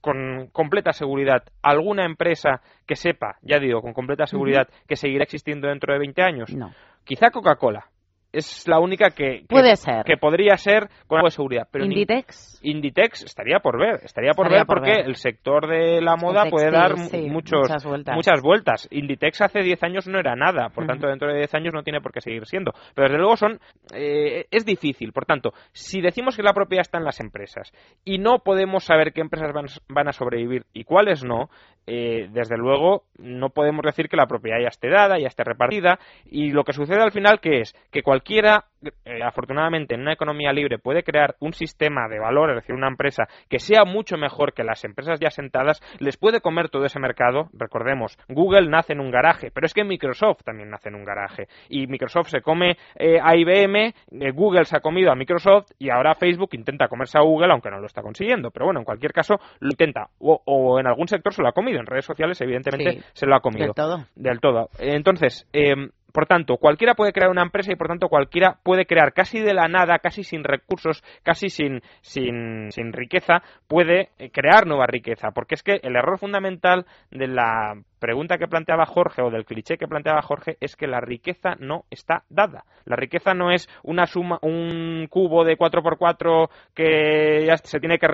con 0.02 0.48
completa 0.52 0.94
seguridad 0.94 1.44
alguna 1.62 2.06
empresa 2.06 2.62
que 2.86 2.96
sepa, 2.96 3.38
ya 3.42 3.60
digo, 3.60 3.82
con 3.82 3.94
completa 3.94 4.26
seguridad, 4.26 4.68
que 4.88 4.96
seguirá 4.96 5.24
existiendo 5.24 5.68
dentro 5.68 5.94
de 5.94 6.00
20 6.00 6.22
años? 6.22 6.54
No. 6.54 6.72
Quizá 7.04 7.32
Coca-Cola, 7.32 7.89
es 8.32 8.68
la 8.68 8.80
única 8.80 9.10
que, 9.10 9.44
Puede 9.48 9.76
ser. 9.76 10.04
que 10.06 10.18
podría 10.18 10.56
ser 10.58 10.88
con 11.08 11.18
algo 11.18 11.28
de 11.28 11.32
seguridad. 11.32 11.68
Pero 11.72 11.86
Inditex. 11.86 12.60
Inditex 12.62 13.24
estaría 13.24 13.60
por 13.60 13.80
ver, 13.80 14.02
estaría 14.04 14.32
por 14.34 14.50
ver 14.50 14.65
porque 14.65 14.92
el 14.92 15.15
sector 15.15 15.68
de 15.68 16.02
la 16.02 16.15
moda 16.15 16.50
puede 16.50 16.72
dar 16.72 16.96
muchos, 16.96 17.62
muchas, 17.62 17.86
vueltas. 17.86 18.15
muchas 18.15 18.42
vueltas. 18.42 18.88
Inditex 18.92 19.42
hace 19.42 19.62
10 19.62 19.84
años 19.84 20.08
no 20.08 20.20
era 20.20 20.36
nada, 20.36 20.70
por 20.70 20.86
tanto 20.86 21.08
dentro 21.08 21.30
de 21.30 21.38
10 21.38 21.54
años 21.56 21.74
no 21.74 21.84
tiene 21.84 22.02
por 22.02 22.12
qué 22.12 22.22
seguir 22.22 22.46
siendo. 22.46 22.74
Pero 22.94 23.08
desde 23.08 23.20
luego 23.20 23.38
son 23.38 23.60
eh, 23.94 24.46
es 24.52 24.65
difícil. 24.65 25.12
Por 25.12 25.26
tanto, 25.26 25.54
si 25.72 26.02
decimos 26.02 26.36
que 26.36 26.44
la 26.44 26.54
propiedad 26.54 26.82
está 26.82 26.98
en 26.98 27.06
las 27.06 27.20
empresas 27.20 27.72
y 28.06 28.18
no 28.20 28.39
podemos 28.39 28.84
saber 28.84 29.13
qué 29.13 29.22
empresas 29.22 29.54
van, 29.54 29.65
van 29.88 30.08
a 30.08 30.13
sobrevivir 30.13 30.65
y 30.74 30.84
cuáles 30.84 31.24
no, 31.24 31.50
eh, 31.88 32.28
desde 32.32 32.58
luego 32.58 33.06
no 33.18 33.50
podemos 33.50 33.82
decir 33.84 34.10
que 34.10 34.18
la 34.18 34.28
propiedad 34.28 34.60
ya 34.62 34.68
esté 34.68 34.89
dada, 34.89 35.18
ya 35.18 35.28
esté 35.28 35.44
repartida 35.44 36.00
y 36.26 36.52
lo 36.52 36.63
que 36.63 36.74
sucede 36.74 37.02
al 37.02 37.12
final 37.12 37.39
que 37.39 37.62
es 37.62 37.74
que 37.92 38.04
cualquiera 38.19 38.65
eh, 39.05 39.23
afortunadamente 39.23 39.95
en 39.95 40.01
una 40.01 40.13
economía 40.13 40.53
libre 40.53 40.77
puede 40.77 41.03
crear 41.03 41.36
un 41.39 41.53
sistema 41.53 42.08
de 42.10 42.19
valor, 42.19 42.49
es 42.49 42.55
decir, 42.58 42.75
una 42.75 42.88
empresa 42.88 43.27
que 43.49 43.60
sea 43.60 43.84
mucho 43.86 44.17
mejor 44.17 44.53
que 44.53 44.63
las 44.63 44.84
empresas 44.84 45.19
ya 45.19 45.29
sentadas, 45.29 45.82
les 45.99 46.17
puede 46.17 46.41
comer 46.41 46.69
todo 46.69 46.86
ese 46.86 46.99
mercado. 46.99 47.49
Recordemos, 47.53 48.17
Google 48.27 48.69
nace 48.69 48.93
en 48.93 48.99
un 48.99 49.12
garaje, 49.12 49.51
pero 49.53 49.65
es 49.65 49.73
que 49.73 49.84
Microsoft 49.84 50.43
también 50.43 50.69
nace 50.69 50.89
en 50.89 50.95
un 50.95 51.05
garaje 51.05 51.47
y 51.69 51.88
Microsoft 51.88 52.29
se 52.29 52.41
come 52.41 52.77
eh, 52.95 53.19
a 53.21 53.36
IBM, 53.36 53.93
Google 54.34 54.65
se 54.65 54.77
ha 54.77 54.82
comido 54.82 55.12
a 55.12 55.15
Microsoft 55.15 55.71
y 55.77 55.89
ahora 55.89 56.15
Facebook 56.15 56.49
intenta 56.53 56.88
comerse 56.88 57.17
a 57.17 57.21
Google, 57.21 57.51
aunque 57.51 57.69
no 57.69 57.79
lo 57.79 57.86
está 57.86 58.01
consiguiendo. 58.01 58.51
Pero 58.51 58.65
bueno, 58.65 58.79
en 58.79 58.86
cualquier 58.86 59.13
caso 59.13 59.36
lo 59.60 59.69
intenta 59.69 60.10
o, 60.19 60.79
en 60.79 60.88
algún 60.88 61.08
sector 61.08 61.34
se 61.34 61.41
lo 61.41 61.49
ha 61.49 61.53
comido 61.53 61.79
en 61.79 61.86
redes 61.86 62.05
sociales, 62.05 62.39
evidentemente, 62.41 63.03
se 63.13 63.25
lo 63.25 63.36
ha 63.36 63.39
comido. 63.39 63.67
Del 63.67 63.75
todo. 63.75 64.05
Del 64.15 64.39
todo. 64.39 64.69
Entonces, 64.79 65.47
eh, 65.53 65.89
por 66.12 66.26
tanto, 66.26 66.58
cualquiera 66.58 66.95
puede 66.95 67.13
crear 67.13 67.30
una 67.30 67.43
empresa 67.43 67.72
y 67.72 67.76
por 67.76 67.88
tanto 67.88 68.10
cualquiera 68.10 68.58
puede 68.63 68.86
crear 68.86 69.13
casi 69.13 69.39
de 69.39 69.54
la 69.54 69.67
nada, 69.67 70.00
casi 70.00 70.24
sin 70.24 70.43
recursos, 70.43 71.04
casi 71.24 71.50
sin, 71.50 71.82
sin, 72.02 72.72
sin 72.72 72.93
riqueza, 72.93 73.41
puede 73.67 74.10
eh, 74.17 74.30
crear 74.32 74.65
nueva 74.65 74.88
riqueza. 74.88 75.32
Porque 75.32 75.56
es 75.56 75.63
que 75.63 75.80
el 75.84 75.95
error 75.95 76.17
fundamental 76.17 76.86
de 77.12 77.28
la 77.28 77.74
pregunta 78.00 78.38
que 78.38 78.48
planteaba 78.48 78.86
Jorge 78.86 79.22
o 79.22 79.30
del 79.30 79.46
cliché 79.46 79.78
que 79.78 79.88
planteaba 79.88 80.22
Jorge 80.22 80.58
es 80.60 80.76
que 80.76 80.88
la 80.88 81.02
riqueza 81.02 81.56
no 81.60 81.86
está 81.90 82.24
dada. 82.30 82.64
La 82.86 82.96
riqueza 82.96 83.34
no 83.34 83.52
es 83.52 83.68
una 83.84 84.08
suma, 84.08 84.40
un 84.42 85.08
cubo 85.10 85.44
de 85.44 85.58
4x4 85.58 86.50
que 86.74 87.46
ya 87.46 87.58
se 87.58 87.80
tiene 87.80 88.00
que 88.00 88.08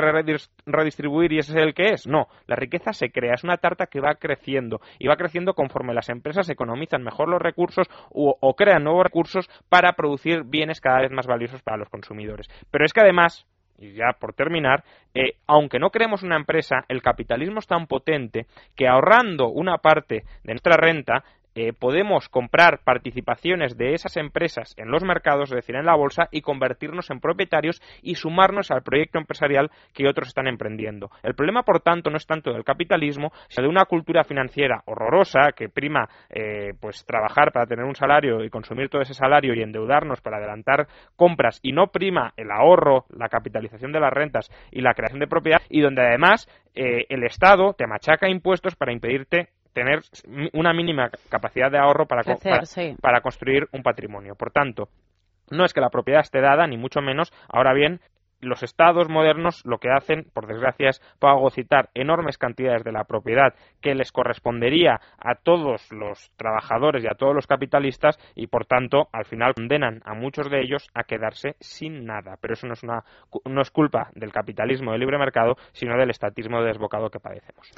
redistribuir 0.65 1.31
y 1.33 1.39
ese 1.39 1.53
es 1.53 1.57
el 1.65 1.73
que 1.73 1.93
es. 1.93 2.07
No, 2.07 2.27
la 2.47 2.55
riqueza 2.55 2.93
se 2.93 3.11
crea, 3.11 3.33
es 3.35 3.43
una 3.43 3.57
tarta 3.57 3.87
que 3.87 4.01
va 4.01 4.15
creciendo 4.15 4.81
y 4.99 5.07
va 5.07 5.15
creciendo 5.15 5.53
conforme 5.53 5.93
las 5.93 6.09
empresas 6.09 6.49
economizan 6.49 7.03
mejor 7.03 7.29
los 7.29 7.41
recursos 7.41 7.87
o, 8.11 8.55
crean 8.55 8.83
nuevos 8.83 9.03
recursos 9.03 9.49
para 9.69 9.93
producir 9.93 10.43
bienes 10.43 10.79
cada 10.79 11.01
vez 11.01 11.11
más 11.11 11.27
valiosos 11.27 11.61
para 11.61 11.77
los 11.77 11.89
consumidores. 11.89 12.47
Pero 12.71 12.85
es 12.85 12.93
que 12.93 13.01
además, 13.01 13.45
y 13.77 13.93
ya 13.93 14.15
por 14.19 14.33
terminar, 14.33 14.83
eh, 15.13 15.35
aunque 15.47 15.79
no 15.79 15.89
creemos 15.89 16.23
una 16.23 16.35
empresa, 16.35 16.85
el 16.87 17.01
capitalismo 17.01 17.59
es 17.59 17.67
tan 17.67 17.87
potente 17.87 18.45
que 18.75 18.87
ahorrando 18.87 19.49
una 19.49 19.77
parte 19.77 20.23
de 20.43 20.53
nuestra 20.53 20.77
renta, 20.77 21.23
eh, 21.55 21.73
podemos 21.73 22.29
comprar 22.29 22.81
participaciones 22.83 23.77
de 23.77 23.93
esas 23.93 24.17
empresas 24.17 24.73
en 24.77 24.91
los 24.91 25.03
mercados, 25.03 25.49
es 25.51 25.55
decir, 25.55 25.75
en 25.75 25.85
la 25.85 25.95
bolsa, 25.95 26.27
y 26.31 26.41
convertirnos 26.41 27.09
en 27.09 27.19
propietarios 27.19 27.81
y 28.01 28.15
sumarnos 28.15 28.71
al 28.71 28.83
proyecto 28.83 29.17
empresarial 29.17 29.71
que 29.93 30.07
otros 30.07 30.27
están 30.27 30.47
emprendiendo. 30.47 31.09
El 31.23 31.33
problema, 31.33 31.63
por 31.63 31.79
tanto, 31.79 32.09
no 32.09 32.17
es 32.17 32.27
tanto 32.27 32.51
del 32.51 32.63
capitalismo, 32.63 33.31
sino 33.47 33.63
de 33.63 33.69
una 33.71 33.85
cultura 33.85 34.23
financiera 34.23 34.83
horrorosa 34.85 35.53
que 35.55 35.69
prima 35.69 36.09
eh, 36.29 36.73
pues 36.79 37.05
trabajar 37.05 37.51
para 37.51 37.65
tener 37.65 37.85
un 37.85 37.95
salario 37.95 38.43
y 38.43 38.49
consumir 38.49 38.89
todo 38.89 39.01
ese 39.01 39.13
salario 39.13 39.53
y 39.53 39.61
endeudarnos 39.61 40.21
para 40.21 40.37
adelantar 40.37 40.87
compras 41.15 41.59
y 41.63 41.71
no 41.71 41.87
prima 41.87 42.33
el 42.37 42.51
ahorro, 42.51 43.05
la 43.09 43.29
capitalización 43.29 43.91
de 43.91 43.99
las 43.99 44.11
rentas 44.11 44.49
y 44.71 44.81
la 44.81 44.93
creación 44.93 45.19
de 45.19 45.27
propiedad 45.27 45.61
y 45.69 45.81
donde 45.81 46.01
además 46.01 46.47
eh, 46.75 47.05
el 47.09 47.23
Estado 47.23 47.73
te 47.73 47.87
machaca 47.87 48.29
impuestos 48.29 48.75
para 48.75 48.91
impedirte 48.91 49.49
tener 49.75 49.99
una 50.53 50.73
mínima 50.73 51.11
capacidad 51.29 51.69
de 51.69 51.77
ahorro 51.77 52.07
para, 52.07 52.23
para, 53.01 53.21
construir 53.21 53.67
un 53.73 53.83
patrimonio. 53.83 54.33
Por 54.35 54.51
tanto, 54.51 54.87
no 55.51 55.65
es 55.65 55.73
que 55.73 55.81
la 55.81 55.89
propiedad 55.89 56.21
esté 56.21 56.39
dada, 56.39 56.65
ni 56.65 56.77
mucho 56.77 57.01
menos. 57.01 57.31
Ahora 57.49 57.73
bien, 57.73 57.99
los 58.39 58.63
estados 58.63 59.09
modernos 59.09 59.61
lo 59.65 59.79
que 59.79 59.89
hacen, 59.89 60.27
por 60.33 60.47
desgracia, 60.47 60.89
es 60.89 61.01
fagocitar 61.19 61.89
enormes 61.93 62.37
cantidades 62.37 62.83
de 62.83 62.93
la 62.93 63.03
propiedad 63.03 63.53
que 63.81 63.95
les 63.95 64.11
correspondería 64.11 65.01
a 65.19 65.35
todos 65.35 65.91
los 65.91 66.31
trabajadores 66.37 67.03
y 67.03 67.07
a 67.07 67.15
todos 67.15 67.35
los 67.35 67.47
capitalistas 67.47 68.17
y, 68.33 68.47
por 68.47 68.65
tanto, 68.65 69.09
al 69.11 69.25
final 69.25 69.53
condenan 69.55 70.01
a 70.05 70.13
muchos 70.13 70.49
de 70.49 70.61
ellos 70.61 70.87
a 70.93 71.03
quedarse 71.03 71.55
sin 71.59 72.05
nada. 72.05 72.37
Pero 72.39 72.53
eso 72.53 72.67
no 72.67 72.73
es, 72.73 72.83
una, 72.83 73.03
no 73.43 73.61
es 73.61 73.71
culpa 73.71 74.09
del 74.13 74.31
capitalismo 74.31 74.91
del 74.91 75.01
libre 75.01 75.17
mercado, 75.17 75.57
sino 75.73 75.97
del 75.97 76.11
estatismo 76.11 76.61
desbocado 76.61 77.09
que 77.09 77.19
padecemos. 77.19 77.71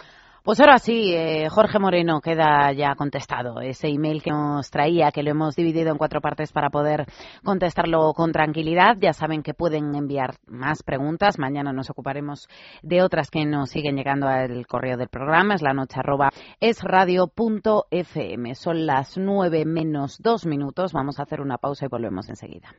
Pues 0.47 0.61
ahora 0.61 0.79
sí, 0.79 1.13
eh, 1.13 1.49
Jorge 1.49 1.77
Moreno 1.77 2.21
queda 2.21 2.71
ya 2.71 2.95
contestado. 2.95 3.59
Ese 3.59 3.89
email 3.89 4.23
que 4.23 4.31
nos 4.31 4.71
traía, 4.71 5.11
que 5.11 5.21
lo 5.21 5.31
hemos 5.31 5.57
dividido 5.57 5.91
en 5.91 5.97
cuatro 5.97 6.21
partes 6.21 6.53
para 6.53 6.69
poder 6.69 7.05
contestarlo 7.43 8.13
con 8.13 8.31
tranquilidad. 8.31 8.95
Ya 8.97 9.11
saben 9.11 9.43
que 9.43 9.53
pueden 9.53 9.93
enviar 9.93 10.35
más 10.45 10.83
preguntas. 10.83 11.37
Mañana 11.37 11.73
nos 11.73 11.89
ocuparemos 11.89 12.47
de 12.81 13.01
otras 13.01 13.29
que 13.29 13.45
nos 13.45 13.71
siguen 13.71 13.97
llegando 13.97 14.29
al 14.29 14.65
correo 14.67 14.95
del 14.95 15.09
programa. 15.09 15.55
Es 15.55 15.61
la 15.61 15.73
noche 15.73 15.99
arroba 15.99 16.29
es 16.61 16.81
radio.fm. 16.81 18.55
Son 18.55 18.85
las 18.85 19.17
nueve 19.17 19.65
menos 19.65 20.17
dos 20.21 20.45
minutos. 20.45 20.93
Vamos 20.93 21.19
a 21.19 21.23
hacer 21.23 21.41
una 21.41 21.57
pausa 21.57 21.87
y 21.87 21.89
volvemos 21.89 22.29
enseguida. 22.29 22.69